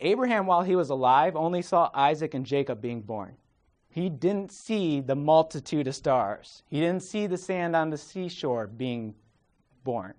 Abraham, 0.00 0.46
while 0.46 0.62
he 0.62 0.76
was 0.76 0.90
alive, 0.90 1.36
only 1.36 1.62
saw 1.62 1.90
Isaac 1.94 2.34
and 2.34 2.44
Jacob 2.44 2.82
being 2.82 3.00
born. 3.00 3.36
He 3.88 4.08
didn't 4.08 4.50
see 4.50 5.00
the 5.00 5.14
multitude 5.14 5.86
of 5.86 5.94
stars. 5.94 6.62
He 6.68 6.80
didn't 6.80 7.02
see 7.02 7.26
the 7.26 7.36
sand 7.36 7.76
on 7.76 7.90
the 7.90 7.98
seashore 7.98 8.66
being 8.66 9.14
born. 9.84 10.14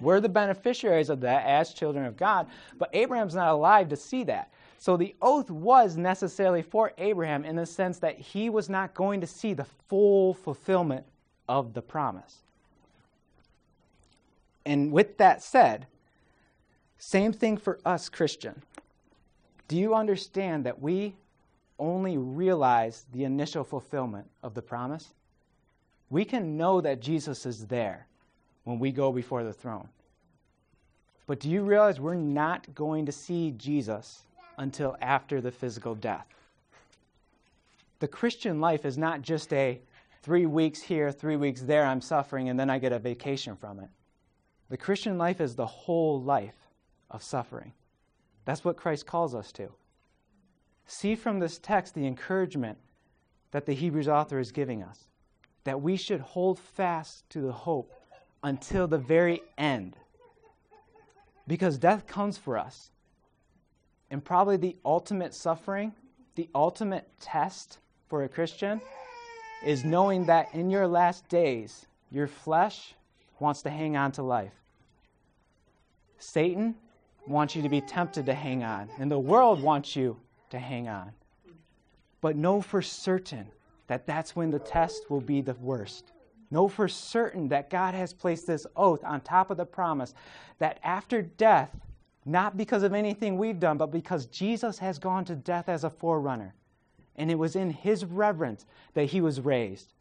We're 0.00 0.20
the 0.20 0.28
beneficiaries 0.28 1.10
of 1.10 1.20
that 1.20 1.44
as 1.44 1.74
children 1.74 2.06
of 2.06 2.16
God, 2.16 2.46
but 2.78 2.90
Abraham's 2.92 3.34
not 3.34 3.52
alive 3.52 3.88
to 3.88 3.96
see 3.96 4.24
that. 4.24 4.52
So 4.78 4.96
the 4.96 5.16
oath 5.20 5.50
was 5.50 5.96
necessarily 5.96 6.62
for 6.62 6.92
Abraham 6.98 7.44
in 7.44 7.56
the 7.56 7.66
sense 7.66 7.98
that 7.98 8.16
he 8.16 8.48
was 8.48 8.68
not 8.68 8.94
going 8.94 9.20
to 9.20 9.26
see 9.26 9.52
the 9.52 9.66
full 9.88 10.34
fulfillment 10.34 11.04
of 11.48 11.74
the 11.74 11.82
promise. 11.82 12.38
And 14.64 14.92
with 14.92 15.18
that 15.18 15.42
said, 15.42 15.86
same 16.96 17.32
thing 17.32 17.56
for 17.56 17.80
us, 17.84 18.08
Christian. 18.08 18.62
Do 19.66 19.76
you 19.76 19.94
understand 19.94 20.64
that 20.64 20.80
we 20.80 21.16
only 21.78 22.16
realize 22.16 23.04
the 23.12 23.24
initial 23.24 23.64
fulfillment 23.64 24.28
of 24.44 24.54
the 24.54 24.62
promise? 24.62 25.12
We 26.08 26.24
can 26.24 26.56
know 26.56 26.80
that 26.80 27.00
Jesus 27.00 27.46
is 27.46 27.66
there 27.66 28.06
when 28.64 28.78
we 28.78 28.92
go 28.92 29.10
before 29.10 29.42
the 29.42 29.52
throne. 29.52 29.88
But 31.26 31.40
do 31.40 31.50
you 31.50 31.62
realize 31.62 32.00
we're 32.00 32.14
not 32.14 32.74
going 32.74 33.06
to 33.06 33.12
see 33.12 33.52
Jesus 33.56 34.22
until 34.58 34.96
after 35.00 35.40
the 35.40 35.50
physical 35.50 35.94
death. 35.94 36.26
The 38.00 38.08
Christian 38.08 38.60
life 38.60 38.84
is 38.84 38.98
not 38.98 39.22
just 39.22 39.52
a 39.52 39.80
three 40.22 40.46
weeks 40.46 40.82
here, 40.82 41.10
three 41.10 41.36
weeks 41.36 41.62
there, 41.62 41.84
I'm 41.84 42.00
suffering, 42.00 42.48
and 42.48 42.58
then 42.58 42.70
I 42.70 42.78
get 42.78 42.92
a 42.92 42.98
vacation 42.98 43.56
from 43.56 43.80
it. 43.80 43.88
The 44.68 44.76
Christian 44.76 45.16
life 45.16 45.40
is 45.40 45.54
the 45.54 45.66
whole 45.66 46.20
life 46.20 46.68
of 47.10 47.22
suffering. 47.22 47.72
That's 48.44 48.64
what 48.64 48.76
Christ 48.76 49.06
calls 49.06 49.34
us 49.34 49.50
to. 49.52 49.70
See 50.86 51.14
from 51.14 51.38
this 51.38 51.58
text 51.58 51.94
the 51.94 52.06
encouragement 52.06 52.78
that 53.50 53.66
the 53.66 53.74
Hebrews 53.74 54.08
author 54.08 54.38
is 54.38 54.52
giving 54.52 54.82
us 54.82 55.08
that 55.64 55.82
we 55.82 55.96
should 55.96 56.20
hold 56.20 56.58
fast 56.58 57.28
to 57.28 57.42
the 57.42 57.52
hope 57.52 57.92
until 58.42 58.86
the 58.86 58.96
very 58.96 59.42
end. 59.58 59.98
Because 61.46 61.76
death 61.76 62.06
comes 62.06 62.38
for 62.38 62.56
us. 62.56 62.90
And 64.10 64.24
probably 64.24 64.56
the 64.56 64.76
ultimate 64.84 65.34
suffering, 65.34 65.92
the 66.34 66.48
ultimate 66.54 67.08
test 67.20 67.78
for 68.08 68.24
a 68.24 68.28
Christian 68.28 68.80
is 69.64 69.84
knowing 69.84 70.26
that 70.26 70.54
in 70.54 70.70
your 70.70 70.86
last 70.86 71.28
days, 71.28 71.86
your 72.10 72.26
flesh 72.26 72.94
wants 73.38 73.62
to 73.62 73.70
hang 73.70 73.96
on 73.96 74.12
to 74.12 74.22
life. 74.22 74.52
Satan 76.18 76.74
wants 77.26 77.54
you 77.54 77.62
to 77.62 77.68
be 77.68 77.80
tempted 77.80 78.26
to 78.26 78.34
hang 78.34 78.64
on, 78.64 78.88
and 78.98 79.10
the 79.10 79.18
world 79.18 79.62
wants 79.62 79.94
you 79.94 80.16
to 80.50 80.58
hang 80.58 80.88
on. 80.88 81.12
But 82.20 82.36
know 82.36 82.60
for 82.60 82.82
certain 82.82 83.46
that 83.86 84.06
that's 84.06 84.34
when 84.34 84.50
the 84.50 84.58
test 84.58 85.10
will 85.10 85.20
be 85.20 85.40
the 85.40 85.54
worst. 85.54 86.12
Know 86.50 86.68
for 86.68 86.88
certain 86.88 87.48
that 87.48 87.70
God 87.70 87.94
has 87.94 88.12
placed 88.12 88.46
this 88.46 88.66
oath 88.76 89.04
on 89.04 89.20
top 89.20 89.50
of 89.50 89.56
the 89.56 89.66
promise 89.66 90.14
that 90.58 90.78
after 90.82 91.20
death, 91.22 91.70
Not 92.28 92.58
because 92.58 92.82
of 92.82 92.92
anything 92.92 93.38
we've 93.38 93.58
done, 93.58 93.78
but 93.78 93.90
because 93.90 94.26
Jesus 94.26 94.78
has 94.80 94.98
gone 94.98 95.24
to 95.24 95.34
death 95.34 95.70
as 95.70 95.82
a 95.82 95.88
forerunner. 95.88 96.54
And 97.16 97.30
it 97.30 97.38
was 97.38 97.56
in 97.56 97.70
his 97.70 98.04
reverence 98.04 98.66
that 98.92 99.06
he 99.06 99.22
was 99.22 99.40
raised, 99.40 99.94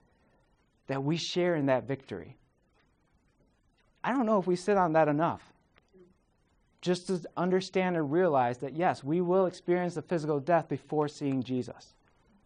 that 0.88 1.02
we 1.02 1.16
share 1.16 1.56
in 1.56 1.68
that 1.68 1.88
victory. 1.88 2.36
I 4.04 4.12
don't 4.12 4.26
know 4.26 4.40
if 4.40 4.46
we 4.46 4.58
sit 4.58 4.76
on 4.76 4.92
that 4.92 5.08
enough. 5.08 5.42
Just 6.82 7.08
to 7.08 7.22
understand 7.38 7.96
and 7.96 8.12
realize 8.12 8.58
that, 8.58 8.76
yes, 8.76 9.06
we 9.06 9.22
will 9.22 9.46
experience 9.46 9.96
the 9.96 10.02
physical 10.02 10.42
death 10.42 10.68
before 10.68 11.08
seeing 11.08 11.42
Jesus. 11.42 11.94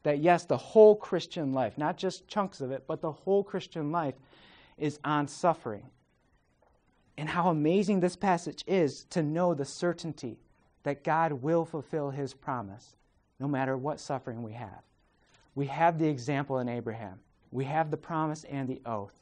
That, 0.04 0.20
yes, 0.20 0.46
the 0.46 0.58
whole 0.58 0.96
Christian 0.96 1.54
life, 1.54 1.80
not 1.80 1.98
just 1.98 2.28
chunks 2.28 2.62
of 2.62 2.70
it, 2.70 2.84
but 2.86 3.02
the 3.02 3.12
whole 3.12 3.44
Christian 3.44 3.91
life 3.91 4.15
is 4.78 5.00
on 5.04 5.28
suffering. 5.28 5.89
And 7.22 7.30
how 7.30 7.50
amazing 7.50 8.00
this 8.00 8.16
passage 8.16 8.64
is 8.66 9.06
to 9.12 9.22
know 9.22 9.54
the 9.54 9.64
certainty 9.64 10.40
that 10.82 11.04
God 11.04 11.34
will 11.34 11.66
fulfill 11.66 12.10
his 12.10 12.34
promise 12.34 12.96
no 13.40 13.48
matter 13.48 13.78
what 13.78 14.00
suffering 14.00 14.42
we 14.42 14.54
have. 14.54 14.82
We 15.54 15.68
have 15.68 16.00
the 16.00 16.08
example 16.08 16.58
in 16.58 16.68
Abraham, 16.68 17.20
we 17.52 17.66
have 17.66 17.92
the 17.92 17.98
promise 17.98 18.44
and 18.46 18.68
the 18.68 18.82
oath, 18.88 19.14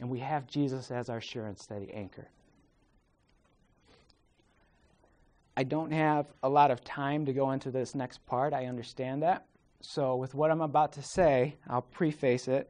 and 0.00 0.10
we 0.10 0.18
have 0.18 0.48
Jesus 0.48 0.90
as 0.90 1.08
our 1.08 1.20
sure 1.20 1.46
and 1.46 1.56
steady 1.56 1.92
anchor. 1.92 2.28
I 5.56 5.62
don't 5.62 5.92
have 5.92 6.26
a 6.42 6.48
lot 6.48 6.72
of 6.72 6.82
time 6.82 7.24
to 7.24 7.32
go 7.32 7.52
into 7.52 7.70
this 7.70 7.94
next 7.94 8.26
part. 8.26 8.52
I 8.52 8.66
understand 8.66 9.22
that. 9.22 9.46
So, 9.80 10.16
with 10.16 10.34
what 10.34 10.50
I'm 10.50 10.60
about 10.60 10.92
to 10.94 11.02
say, 11.02 11.54
I'll 11.68 11.82
preface 11.82 12.48
it 12.48 12.68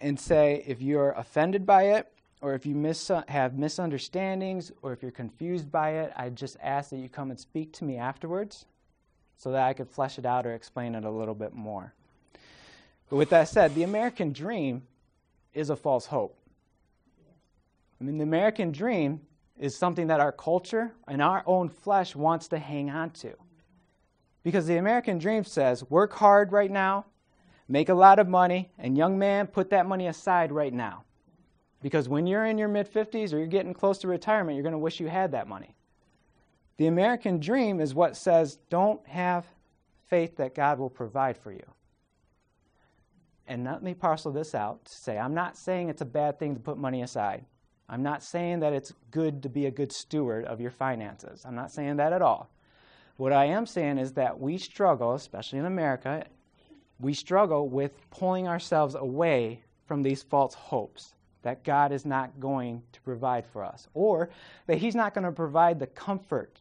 and 0.00 0.18
say 0.18 0.64
if 0.66 0.82
you're 0.82 1.12
offended 1.12 1.64
by 1.64 1.90
it, 1.90 2.10
or 2.44 2.52
if 2.52 2.66
you 2.66 2.74
mis- 2.74 3.10
have 3.28 3.56
misunderstandings, 3.56 4.70
or 4.82 4.92
if 4.92 5.00
you're 5.00 5.10
confused 5.10 5.72
by 5.72 5.92
it, 5.92 6.12
I 6.14 6.28
just 6.28 6.58
ask 6.62 6.90
that 6.90 6.98
you 6.98 7.08
come 7.08 7.30
and 7.30 7.40
speak 7.40 7.72
to 7.72 7.84
me 7.84 7.96
afterwards 7.96 8.66
so 9.38 9.50
that 9.52 9.62
I 9.62 9.72
could 9.72 9.88
flesh 9.88 10.18
it 10.18 10.26
out 10.26 10.44
or 10.46 10.52
explain 10.52 10.94
it 10.94 11.04
a 11.04 11.10
little 11.10 11.34
bit 11.34 11.54
more. 11.54 11.94
But 13.08 13.16
with 13.16 13.30
that 13.30 13.48
said, 13.48 13.74
the 13.74 13.82
American 13.82 14.34
dream 14.34 14.82
is 15.54 15.70
a 15.70 15.76
false 15.76 16.04
hope. 16.04 16.36
I 17.98 18.04
mean, 18.04 18.18
the 18.18 18.24
American 18.24 18.72
dream 18.72 19.22
is 19.58 19.74
something 19.74 20.08
that 20.08 20.20
our 20.20 20.32
culture 20.32 20.92
and 21.08 21.22
our 21.22 21.42
own 21.46 21.70
flesh 21.70 22.14
wants 22.14 22.48
to 22.48 22.58
hang 22.58 22.90
on 22.90 23.08
to. 23.12 23.32
Because 24.42 24.66
the 24.66 24.76
American 24.76 25.16
dream 25.16 25.44
says, 25.44 25.88
work 25.88 26.12
hard 26.12 26.52
right 26.52 26.70
now, 26.70 27.06
make 27.68 27.88
a 27.88 27.94
lot 27.94 28.18
of 28.18 28.28
money, 28.28 28.70
and 28.78 28.98
young 28.98 29.18
man, 29.18 29.46
put 29.46 29.70
that 29.70 29.86
money 29.86 30.08
aside 30.08 30.52
right 30.52 30.74
now. 30.74 31.03
Because 31.84 32.08
when 32.08 32.26
you're 32.26 32.46
in 32.46 32.56
your 32.56 32.68
mid 32.68 32.90
50s 32.90 33.34
or 33.34 33.36
you're 33.36 33.46
getting 33.46 33.74
close 33.74 33.98
to 33.98 34.08
retirement, 34.08 34.56
you're 34.56 34.62
going 34.62 34.72
to 34.72 34.78
wish 34.78 35.00
you 35.00 35.06
had 35.06 35.32
that 35.32 35.46
money. 35.46 35.76
The 36.78 36.86
American 36.86 37.40
dream 37.40 37.78
is 37.78 37.94
what 37.94 38.16
says, 38.16 38.56
don't 38.70 39.06
have 39.06 39.46
faith 40.08 40.38
that 40.38 40.54
God 40.54 40.78
will 40.78 40.88
provide 40.88 41.36
for 41.36 41.52
you. 41.52 41.66
And 43.46 43.64
let 43.64 43.82
me 43.82 43.92
parcel 43.92 44.32
this 44.32 44.54
out 44.54 44.82
to 44.86 44.94
say, 44.94 45.18
I'm 45.18 45.34
not 45.34 45.58
saying 45.58 45.90
it's 45.90 46.00
a 46.00 46.06
bad 46.06 46.38
thing 46.38 46.54
to 46.54 46.60
put 46.60 46.78
money 46.78 47.02
aside. 47.02 47.44
I'm 47.86 48.02
not 48.02 48.22
saying 48.22 48.60
that 48.60 48.72
it's 48.72 48.94
good 49.10 49.42
to 49.42 49.50
be 49.50 49.66
a 49.66 49.70
good 49.70 49.92
steward 49.92 50.46
of 50.46 50.62
your 50.62 50.70
finances. 50.70 51.42
I'm 51.44 51.54
not 51.54 51.70
saying 51.70 51.96
that 51.96 52.14
at 52.14 52.22
all. 52.22 52.48
What 53.18 53.34
I 53.34 53.44
am 53.44 53.66
saying 53.66 53.98
is 53.98 54.14
that 54.14 54.40
we 54.40 54.56
struggle, 54.56 55.12
especially 55.12 55.58
in 55.58 55.66
America, 55.66 56.24
we 56.98 57.12
struggle 57.12 57.68
with 57.68 57.92
pulling 58.08 58.48
ourselves 58.48 58.94
away 58.94 59.62
from 59.86 60.02
these 60.02 60.22
false 60.22 60.54
hopes 60.54 61.14
that 61.44 61.62
God 61.62 61.92
is 61.92 62.04
not 62.04 62.40
going 62.40 62.82
to 62.92 63.00
provide 63.02 63.46
for 63.46 63.64
us, 63.64 63.86
or 63.94 64.30
that 64.66 64.78
He's 64.78 64.94
not 64.94 65.14
going 65.14 65.24
to 65.24 65.32
provide 65.32 65.78
the 65.78 65.86
comfort 65.86 66.60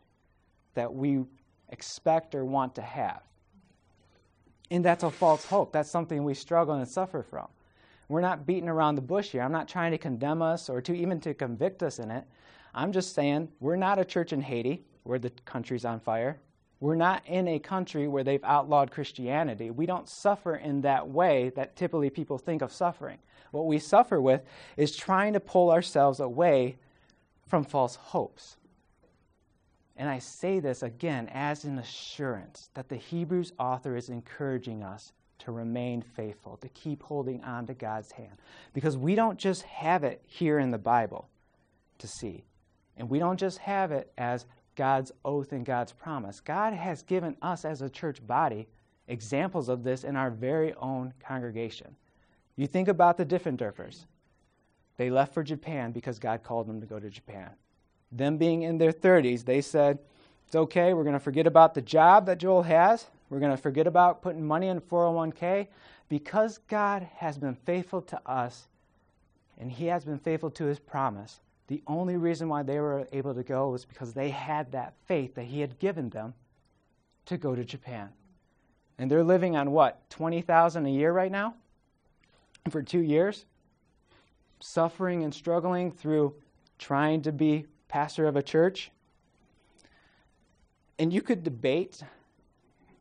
that 0.76 0.94
we 0.94 1.24
expect 1.70 2.36
or 2.36 2.46
want 2.46 2.76
to 2.76 2.82
have. 2.82 3.22
And 4.70 4.86
that's 4.86 5.04
a 5.04 5.12
false 5.12 5.46
hope. 5.46 5.74
That's 5.74 5.90
something 5.90 6.24
we 6.24 6.34
struggle 6.34 6.76
and 6.76 6.88
suffer 6.88 7.24
from. 7.24 7.48
We're 8.10 8.22
not 8.22 8.46
beating 8.46 8.70
around 8.70 8.96
the 8.96 9.02
bush 9.02 9.30
here. 9.30 9.42
I'm 9.42 9.52
not 9.52 9.68
trying 9.68 9.92
to 9.92 9.98
condemn 9.98 10.42
us 10.42 10.70
or 10.70 10.82
to 10.82 10.94
even 10.94 11.20
to 11.22 11.34
convict 11.34 11.82
us 11.84 12.00
in 12.00 12.12
it. 12.12 12.26
I'm 12.76 12.92
just 12.92 13.14
saying 13.14 13.50
we're 13.60 13.76
not 13.76 14.00
a 14.00 14.06
church 14.06 14.34
in 14.34 14.42
Haiti 14.42 14.84
where 15.04 15.20
the 15.20 15.30
country's 15.46 15.86
on 15.86 16.00
fire. 16.00 16.40
We're 16.84 16.96
not 16.96 17.26
in 17.28 17.48
a 17.48 17.60
country 17.60 18.10
where 18.10 18.26
they've 18.26 18.44
outlawed 18.44 18.92
Christianity. 18.92 19.72
We 19.72 19.86
don't 19.86 20.10
suffer 20.10 20.54
in 20.54 20.82
that 20.82 21.08
way 21.08 21.54
that 21.56 21.78
typically 21.78 22.10
people 22.10 22.38
think 22.38 22.62
of 22.62 22.74
suffering. 22.74 23.20
What 23.52 23.68
we 23.68 23.80
suffer 23.80 24.20
with 24.20 24.42
is 24.76 24.94
trying 24.94 25.32
to 25.32 25.40
pull 25.40 25.72
ourselves 25.72 26.20
away 26.20 26.76
from 27.48 27.64
false 27.64 27.96
hopes. 27.96 28.58
And 29.96 30.10
I 30.10 30.20
say 30.20 30.60
this 30.60 30.84
again 30.84 31.30
as 31.34 31.64
an 31.64 31.80
assurance 31.80 32.70
that 32.74 32.90
the 32.90 32.98
Hebrews 32.98 33.54
author 33.58 33.96
is 33.96 34.10
encouraging 34.10 34.84
us 34.84 35.14
to 35.40 35.54
remain 35.54 36.02
faithful, 36.02 36.58
to 36.58 36.68
keep 36.68 37.02
holding 37.02 37.42
on 37.46 37.66
to 37.68 37.74
God's 37.74 38.12
hand. 38.12 38.42
Because 38.74 38.98
we 38.98 39.16
don't 39.16 39.40
just 39.40 39.62
have 39.62 40.04
it 40.04 40.22
here 40.28 40.60
in 40.60 40.72
the 40.72 40.78
Bible 40.78 41.30
to 42.00 42.08
see, 42.08 42.44
and 42.98 43.10
we 43.10 43.20
don't 43.20 43.40
just 43.40 43.60
have 43.60 43.94
it 43.94 44.12
as 44.18 44.46
God's 44.76 45.12
oath 45.24 45.52
and 45.52 45.66
God's 45.66 45.92
promise. 45.92 46.40
God 46.40 46.74
has 46.74 47.04
given 47.04 47.36
us 47.42 47.66
as 47.66 47.82
a 47.82 47.90
church 47.90 48.26
body 48.26 48.68
examples 49.08 49.70
of 49.70 49.84
this 49.84 50.04
in 50.04 50.16
our 50.16 50.32
very 50.32 50.74
own 50.76 51.14
congregation. 51.20 51.96
You 52.56 52.68
think 52.68 52.88
about 52.88 53.18
the 53.18 53.26
Diffenderfers. 53.26 54.06
They 54.98 55.10
left 55.10 55.34
for 55.34 55.44
Japan 55.44 55.92
because 55.92 56.20
God 56.20 56.44
called 56.44 56.68
them 56.68 56.80
to 56.82 56.88
go 56.88 57.00
to 57.00 57.10
Japan 57.10 57.50
them 58.18 58.38
being 58.38 58.64
in 58.64 58.78
their 58.78 58.92
30s, 58.92 59.44
they 59.44 59.62
said, 59.62 60.00
It's 60.48 60.56
okay, 60.56 60.94
we're 60.94 61.04
going 61.04 61.14
to 61.14 61.20
forget 61.20 61.48
about 61.48 61.74
the 61.74 61.82
job 61.82 62.26
that 62.28 62.38
Joel 62.38 62.64
has. 62.64 63.08
We're 63.30 63.40
going 63.40 63.52
to 63.52 63.62
forget 63.62 63.88
about 63.88 64.22
putting 64.22 64.46
money 64.46 64.68
in 64.68 64.80
401k. 64.80 65.68
Because 66.10 66.60
God 66.68 67.08
has 67.18 67.38
been 67.38 67.56
faithful 67.56 68.02
to 68.04 68.22
us 68.30 68.68
and 69.58 69.72
He 69.72 69.88
has 69.88 70.06
been 70.06 70.20
faithful 70.20 70.52
to 70.52 70.66
His 70.66 70.80
promise, 70.80 71.40
the 71.68 71.82
only 71.88 72.18
reason 72.18 72.50
why 72.50 72.64
they 72.64 72.80
were 72.80 73.08
able 73.12 73.34
to 73.34 73.44
go 73.44 73.70
was 73.70 73.86
because 73.86 74.14
they 74.14 74.30
had 74.30 74.72
that 74.74 74.94
faith 75.06 75.36
that 75.36 75.46
He 75.46 75.62
had 75.62 75.80
given 75.80 76.10
them 76.10 76.34
to 77.26 77.38
go 77.38 77.56
to 77.56 77.64
Japan. 77.64 78.10
And 78.98 79.10
they're 79.10 79.24
living 79.24 79.56
on 79.56 79.72
what, 79.72 80.10
20,000 80.10 80.86
a 80.86 80.90
year 80.90 81.12
right 81.12 81.32
now? 81.32 81.56
For 82.70 82.82
2 82.82 83.00
years? 83.00 83.46
Suffering 84.60 85.24
and 85.24 85.34
struggling 85.34 85.92
through 85.92 86.36
trying 86.78 87.22
to 87.24 87.32
be 87.32 87.66
pastor 87.88 88.28
of 88.28 88.36
a 88.36 88.44
church. 88.44 88.92
And 91.00 91.12
you 91.12 91.22
could 91.22 91.44
debate 91.44 92.02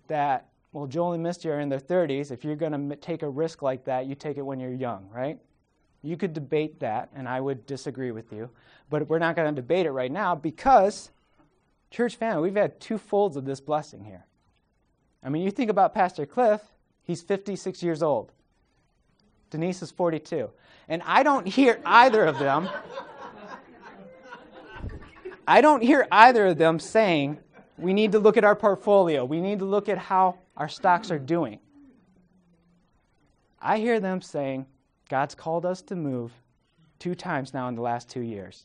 that, 0.09 0.49
well, 0.73 0.87
Joel 0.87 1.13
and 1.13 1.23
Misty 1.23 1.51
are 1.51 1.61
in 1.61 1.69
their 1.69 1.79
30s. 1.79 2.31
If 2.31 2.45
you're 2.45 2.57
going 2.57 2.91
to 2.91 2.97
take 2.97 3.23
a 3.23 3.29
risk 3.29 3.61
like 3.61 3.85
that, 3.85 4.07
you 4.07 4.15
take 4.15 4.39
it 4.39 4.43
when 4.43 4.61
you're 4.61 4.73
young, 4.73 5.09
right? 5.13 5.39
You 6.03 6.17
could 6.17 6.35
debate 6.35 6.81
that, 6.81 7.11
and 7.15 7.29
I 7.29 7.41
would 7.41 7.67
disagree 7.67 8.11
with 8.11 8.33
you. 8.33 8.51
But 8.91 9.09
we're 9.09 9.19
not 9.19 9.37
going 9.37 9.55
to 9.55 9.61
debate 9.61 9.87
it 9.87 9.93
right 9.93 10.11
now 10.11 10.35
because, 10.35 11.11
church 11.91 12.17
family, 12.17 12.43
we've 12.43 12.57
had 12.57 12.81
two 12.81 12.99
folds 12.99 13.37
of 13.37 13.45
this 13.45 13.61
blessing 13.61 14.05
here. 14.05 14.27
I 15.23 15.29
mean, 15.29 15.43
you 15.43 15.51
think 15.51 15.71
about 15.71 15.95
Pastor 15.95 16.27
Cliff, 16.27 16.61
he's 17.05 17.23
56 17.23 17.83
years 17.83 18.03
old. 18.03 18.33
Denise 19.51 19.83
is 19.83 19.91
42. 19.91 20.51
And 20.89 21.03
I 21.07 21.23
don't 21.23 21.47
hear 21.47 21.81
either 21.85 22.25
of 22.25 22.39
them 22.39 22.69
I 25.47 25.61
don't 25.61 25.83
hear 25.83 26.07
either 26.11 26.47
of 26.47 26.59
them 26.59 26.79
saying, 26.79 27.39
we 27.77 27.93
need 27.93 28.13
to 28.13 28.19
look 28.19 28.37
at 28.37 28.45
our 28.45 28.55
portfolio, 28.55 29.25
we 29.25 29.41
need 29.41 29.59
to 29.59 29.65
look 29.65 29.89
at 29.89 29.99
how 29.99 30.39
our 30.57 30.69
stocks 30.69 31.11
are 31.11 31.19
doing. 31.19 31.59
I 33.61 33.79
hear 33.79 33.99
them 34.01 34.21
saying, 34.21 34.67
God's 35.13 35.35
called 35.35 35.67
us 35.67 35.83
to 35.83 35.95
move 35.95 36.33
two 36.99 37.15
times 37.15 37.53
now 37.53 37.69
in 37.69 37.75
the 37.75 37.83
last 37.83 38.09
two 38.09 38.23
years 38.23 38.65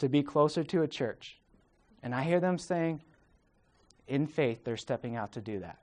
to 0.00 0.08
be 0.08 0.20
closer 0.20 0.64
to 0.64 0.82
a 0.82 0.88
church. 0.88 1.38
And 2.02 2.12
I 2.12 2.24
hear 2.24 2.40
them 2.40 2.58
saying, 2.58 3.00
in 4.08 4.26
faith, 4.26 4.64
they're 4.64 4.76
stepping 4.76 5.14
out 5.14 5.30
to 5.34 5.40
do 5.40 5.60
that. 5.60 5.78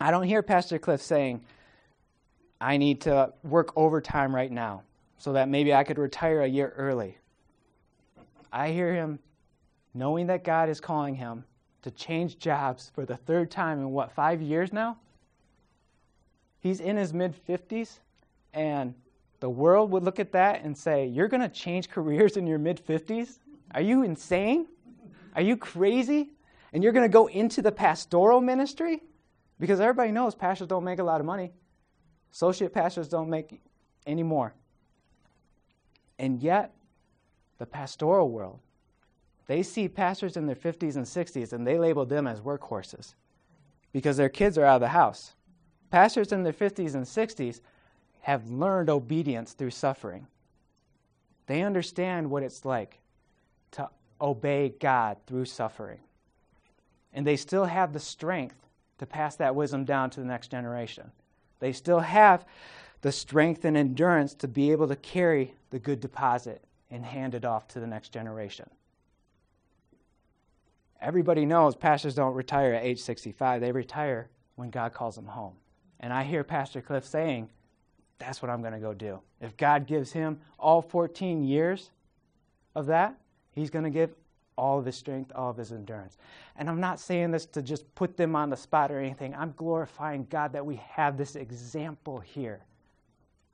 I 0.00 0.10
don't 0.10 0.24
hear 0.24 0.42
Pastor 0.42 0.80
Cliff 0.80 1.00
saying, 1.00 1.42
I 2.60 2.76
need 2.76 3.02
to 3.02 3.32
work 3.44 3.72
overtime 3.76 4.34
right 4.34 4.50
now 4.50 4.82
so 5.18 5.34
that 5.34 5.48
maybe 5.48 5.72
I 5.72 5.84
could 5.84 5.96
retire 5.96 6.40
a 6.40 6.48
year 6.48 6.74
early. 6.76 7.18
I 8.52 8.72
hear 8.72 8.92
him 8.92 9.20
knowing 9.94 10.26
that 10.26 10.42
God 10.42 10.68
is 10.68 10.80
calling 10.80 11.14
him 11.14 11.44
to 11.82 11.92
change 11.92 12.40
jobs 12.40 12.90
for 12.92 13.06
the 13.06 13.16
third 13.16 13.48
time 13.52 13.78
in 13.78 13.92
what, 13.92 14.10
five 14.10 14.42
years 14.42 14.72
now? 14.72 14.96
He's 16.58 16.80
in 16.80 16.96
his 16.96 17.14
mid 17.14 17.32
50s, 17.46 18.00
and 18.52 18.94
the 19.40 19.48
world 19.48 19.90
would 19.90 20.02
look 20.02 20.18
at 20.18 20.32
that 20.32 20.62
and 20.64 20.76
say, 20.76 21.06
You're 21.06 21.28
going 21.28 21.42
to 21.42 21.48
change 21.48 21.88
careers 21.88 22.36
in 22.36 22.46
your 22.46 22.58
mid 22.58 22.84
50s? 22.84 23.38
Are 23.74 23.80
you 23.80 24.02
insane? 24.02 24.66
Are 25.34 25.42
you 25.42 25.56
crazy? 25.56 26.30
And 26.72 26.82
you're 26.82 26.92
going 26.92 27.08
to 27.08 27.12
go 27.12 27.26
into 27.28 27.62
the 27.62 27.72
pastoral 27.72 28.40
ministry? 28.40 29.02
Because 29.60 29.80
everybody 29.80 30.10
knows 30.10 30.34
pastors 30.34 30.68
don't 30.68 30.84
make 30.84 30.98
a 30.98 31.04
lot 31.04 31.20
of 31.20 31.26
money. 31.26 31.52
Associate 32.32 32.72
pastors 32.72 33.08
don't 33.08 33.30
make 33.30 33.60
any 34.06 34.22
more. 34.22 34.54
And 36.18 36.42
yet, 36.42 36.74
the 37.58 37.66
pastoral 37.66 38.30
world 38.30 38.60
They 39.46 39.62
see 39.62 39.88
pastors 39.88 40.36
in 40.36 40.46
their 40.46 40.56
50s 40.56 40.96
and 40.96 41.04
60s 41.04 41.52
and 41.52 41.66
they 41.66 41.78
label 41.78 42.04
them 42.04 42.26
as 42.26 42.40
workhorses 42.40 43.14
because 43.92 44.16
their 44.16 44.28
kids 44.28 44.58
are 44.58 44.64
out 44.64 44.76
of 44.76 44.80
the 44.82 44.88
house. 44.88 45.34
Pastors 45.90 46.32
in 46.32 46.42
their 46.42 46.52
50s 46.52 46.94
and 46.94 47.04
60s 47.04 47.60
have 48.20 48.50
learned 48.50 48.90
obedience 48.90 49.52
through 49.52 49.70
suffering. 49.70 50.26
They 51.46 51.62
understand 51.62 52.30
what 52.30 52.42
it's 52.42 52.64
like 52.64 52.98
to 53.72 53.88
obey 54.20 54.74
God 54.80 55.16
through 55.26 55.46
suffering. 55.46 56.00
And 57.12 57.26
they 57.26 57.36
still 57.36 57.64
have 57.64 57.92
the 57.92 58.00
strength 58.00 58.66
to 58.98 59.06
pass 59.06 59.36
that 59.36 59.54
wisdom 59.54 59.84
down 59.84 60.10
to 60.10 60.20
the 60.20 60.26
next 60.26 60.50
generation. 60.50 61.10
They 61.60 61.72
still 61.72 62.00
have 62.00 62.44
the 63.00 63.12
strength 63.12 63.64
and 63.64 63.76
endurance 63.76 64.34
to 64.34 64.48
be 64.48 64.72
able 64.72 64.88
to 64.88 64.96
carry 64.96 65.54
the 65.70 65.78
good 65.78 66.00
deposit 66.00 66.62
and 66.90 67.04
hand 67.04 67.34
it 67.34 67.44
off 67.44 67.68
to 67.68 67.80
the 67.80 67.86
next 67.86 68.10
generation. 68.10 68.68
Everybody 71.00 71.46
knows 71.46 71.76
pastors 71.76 72.14
don't 72.14 72.34
retire 72.34 72.74
at 72.74 72.84
age 72.84 73.00
65, 73.00 73.60
they 73.60 73.72
retire 73.72 74.28
when 74.56 74.70
God 74.70 74.92
calls 74.92 75.14
them 75.14 75.26
home. 75.26 75.54
And 76.00 76.12
I 76.12 76.24
hear 76.24 76.42
Pastor 76.42 76.80
Cliff 76.80 77.04
saying, 77.04 77.50
that's 78.18 78.42
what 78.42 78.50
I'm 78.50 78.60
going 78.60 78.72
to 78.72 78.78
go 78.78 78.94
do. 78.94 79.20
If 79.40 79.56
God 79.56 79.86
gives 79.86 80.12
him 80.12 80.40
all 80.58 80.82
14 80.82 81.44
years 81.44 81.90
of 82.74 82.86
that, 82.86 83.16
he's 83.52 83.70
going 83.70 83.84
to 83.84 83.90
give 83.90 84.10
all 84.56 84.78
of 84.78 84.84
his 84.84 84.96
strength, 84.96 85.30
all 85.34 85.50
of 85.50 85.56
his 85.56 85.72
endurance. 85.72 86.18
And 86.56 86.68
I'm 86.68 86.80
not 86.80 86.98
saying 86.98 87.30
this 87.30 87.46
to 87.46 87.62
just 87.62 87.94
put 87.94 88.16
them 88.16 88.34
on 88.34 88.50
the 88.50 88.56
spot 88.56 88.90
or 88.90 88.98
anything. 88.98 89.34
I'm 89.34 89.54
glorifying 89.56 90.26
God 90.28 90.52
that 90.52 90.66
we 90.66 90.76
have 90.90 91.16
this 91.16 91.36
example 91.36 92.18
here. 92.18 92.60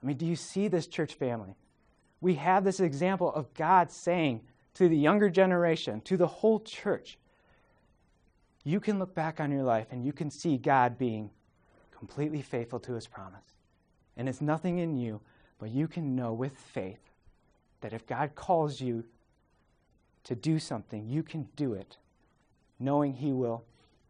I 0.02 0.06
mean, 0.06 0.16
do 0.16 0.26
you 0.26 0.36
see 0.36 0.68
this 0.68 0.86
church 0.86 1.14
family? 1.14 1.54
We 2.20 2.34
have 2.34 2.64
this 2.64 2.80
example 2.80 3.32
of 3.32 3.52
God 3.52 3.90
saying 3.92 4.40
to 4.74 4.88
the 4.88 4.96
younger 4.96 5.28
generation, 5.28 6.00
to 6.02 6.16
the 6.16 6.26
whole 6.26 6.60
church, 6.60 7.18
you 8.64 8.80
can 8.80 8.98
look 8.98 9.14
back 9.14 9.40
on 9.40 9.52
your 9.52 9.62
life 9.62 9.88
and 9.90 10.04
you 10.04 10.12
can 10.12 10.30
see 10.30 10.56
God 10.56 10.96
being 10.96 11.30
completely 11.96 12.40
faithful 12.40 12.80
to 12.80 12.94
his 12.94 13.06
promise. 13.06 13.53
And 14.16 14.28
it's 14.28 14.40
nothing 14.40 14.78
in 14.78 14.96
you, 14.96 15.20
but 15.58 15.70
you 15.70 15.88
can 15.88 16.14
know 16.14 16.32
with 16.32 16.56
faith 16.56 17.00
that 17.80 17.92
if 17.92 18.06
God 18.06 18.34
calls 18.34 18.80
you 18.80 19.04
to 20.24 20.34
do 20.34 20.58
something, 20.58 21.06
you 21.06 21.22
can 21.22 21.48
do 21.56 21.74
it, 21.74 21.98
knowing 22.78 23.12
He 23.12 23.32
will 23.32 23.64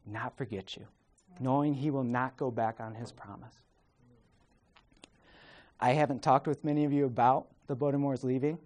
not 0.06 0.36
forget 0.36 0.76
you, 0.76 0.86
knowing 1.40 1.74
He 1.74 1.90
will 1.90 2.04
not 2.04 2.36
go 2.36 2.50
back 2.50 2.80
on 2.80 2.94
His 2.94 3.10
promise. 3.10 3.54
I 5.80 5.90
haven't 5.92 6.22
talked 6.22 6.46
with 6.46 6.64
many 6.64 6.84
of 6.84 6.92
you 6.92 7.06
about 7.06 7.48
the 7.66 7.76
Buttermores 7.76 8.22
leaving, 8.22 8.58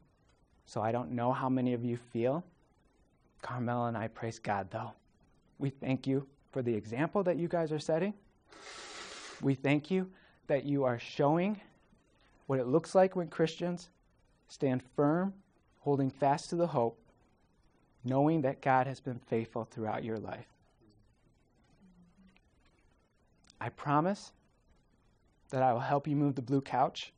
so 0.67 0.83
I 0.83 0.93
don't 0.93 1.13
know 1.13 1.33
how 1.33 1.49
many 1.49 1.73
of 1.73 1.85
you 1.85 1.97
feel. 1.97 2.45
Carmel 3.41 3.87
and 3.87 3.97
I 3.97 4.09
praise 4.09 4.39
God, 4.39 4.71
though. 4.71 4.93
We 5.59 5.71
thank 5.71 6.07
you 6.07 6.27
for 6.53 6.63
the 6.63 6.75
example 6.75 7.23
that 7.23 7.37
you 7.37 7.49
guys 7.49 7.73
are 7.73 7.79
setting. 7.79 8.13
We 9.41 9.55
thank 9.55 9.91
you 9.91 10.11
that 10.49 10.65
you 10.65 10.85
are 10.85 10.99
showing 10.99 11.61
what 12.47 12.59
it 12.59 12.67
looks 12.67 12.95
like 12.95 13.17
when 13.17 13.29
Christians 13.29 13.89
stand 14.49 14.83
firm, 14.97 15.33
holding 15.81 16.11
fast 16.11 16.51
to 16.51 16.57
the 16.57 16.67
hope 16.67 16.99
knowing 18.05 18.43
that 18.43 18.61
God 18.61 18.87
has 18.87 19.01
been 19.01 19.19
faithful 19.27 19.65
throughout 19.65 20.05
your 20.05 20.19
life. 20.19 20.47
I 23.61 23.69
promise 23.71 24.33
that 25.51 25.63
I 25.63 25.73
will 25.73 25.81
help 25.81 26.07
you 26.07 26.15
move 26.15 26.35
the 26.35 26.43
blue 26.43 26.61
couch, 26.61 27.13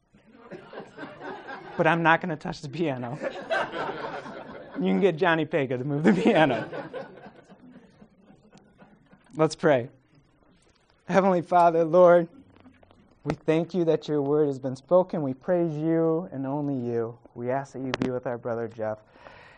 but 1.77 1.87
I'm 1.87 2.03
not 2.03 2.21
going 2.21 2.31
to 2.31 2.37
touch 2.37 2.61
the 2.61 2.69
piano. 2.69 3.19
you 4.77 4.87
can 4.87 5.01
get 5.01 5.17
Johnny 5.17 5.45
Pega 5.45 5.79
to 5.79 5.85
move 5.85 6.05
the 6.05 6.13
piano. 6.13 6.69
Let's 9.37 9.55
pray. 9.55 9.89
Heavenly 11.07 11.43
Father, 11.43 11.85
Lord, 11.85 12.29
we 13.25 13.35
thank 13.35 13.75
you 13.75 13.85
that 13.85 14.09
your 14.09 14.23
word 14.23 14.47
has 14.47 14.59
been 14.59 14.77
spoken. 14.77 15.23
We 15.23 15.35
praise 15.35 15.77
you 15.77 16.29
and 16.33 16.47
only 16.47 16.75
you. 16.75 17.19
We 17.35 17.51
ask 17.51 17.75
that 17.75 17.81
you 17.81 17.93
be 18.01 18.11
with 18.11 18.27
our 18.27 18.39
brother 18.39 18.67
Jeff 18.69 18.99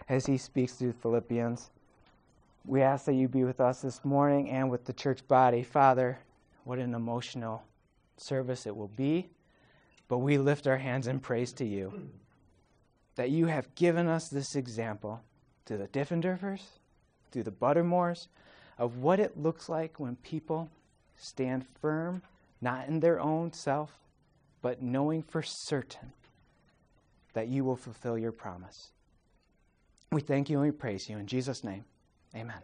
as 0.09 0.27
he 0.27 0.37
speaks 0.37 0.73
through 0.75 0.95
Philippians. 0.95 1.71
We 2.65 2.83
ask 2.83 3.05
that 3.07 3.15
you 3.15 3.29
be 3.29 3.45
with 3.45 3.61
us 3.61 3.83
this 3.83 4.05
morning 4.05 4.51
and 4.51 4.71
with 4.71 4.85
the 4.85 4.93
church 4.93 5.27
body. 5.29 5.63
Father, 5.63 6.19
what 6.65 6.79
an 6.79 6.95
emotional 6.95 7.63
service 8.17 8.67
it 8.67 8.77
will 8.77 8.89
be, 8.89 9.29
but 10.09 10.19
we 10.19 10.39
lift 10.39 10.67
our 10.67 10.77
hands 10.77 11.07
in 11.07 11.21
praise 11.21 11.53
to 11.55 11.65
you 11.65 12.11
that 13.15 13.31
you 13.31 13.47
have 13.47 13.75
given 13.75 14.09
us 14.09 14.29
this 14.29 14.57
example 14.57 15.21
to 15.67 15.77
the 15.77 15.87
Diffenderfers, 15.89 16.63
to 17.31 17.43
the 17.43 17.53
Buttermores, 17.53 18.29
of 18.79 18.99
what 18.99 19.21
it 19.21 19.39
looks 19.39 19.69
like 19.69 20.01
when 20.01 20.17
people 20.17 20.71
stand 21.17 21.65
firm, 21.81 22.23
not 22.63 22.89
in 22.89 23.01
their 23.01 23.21
own 23.21 23.53
self, 23.53 23.99
but 24.63 24.81
knowing 24.81 25.23
for 25.23 25.43
certain 25.43 26.13
that 27.35 27.49
you 27.49 27.65
will 27.65 27.77
fulfill 27.77 28.17
your 28.17 28.33
promise. 28.33 28.93
We 30.13 30.21
thank 30.21 30.49
you 30.49 30.59
and 30.59 30.67
we 30.67 30.71
praise 30.71 31.09
you. 31.09 31.19
In 31.19 31.27
Jesus' 31.27 31.65
name, 31.65 31.85
amen. 32.35 32.59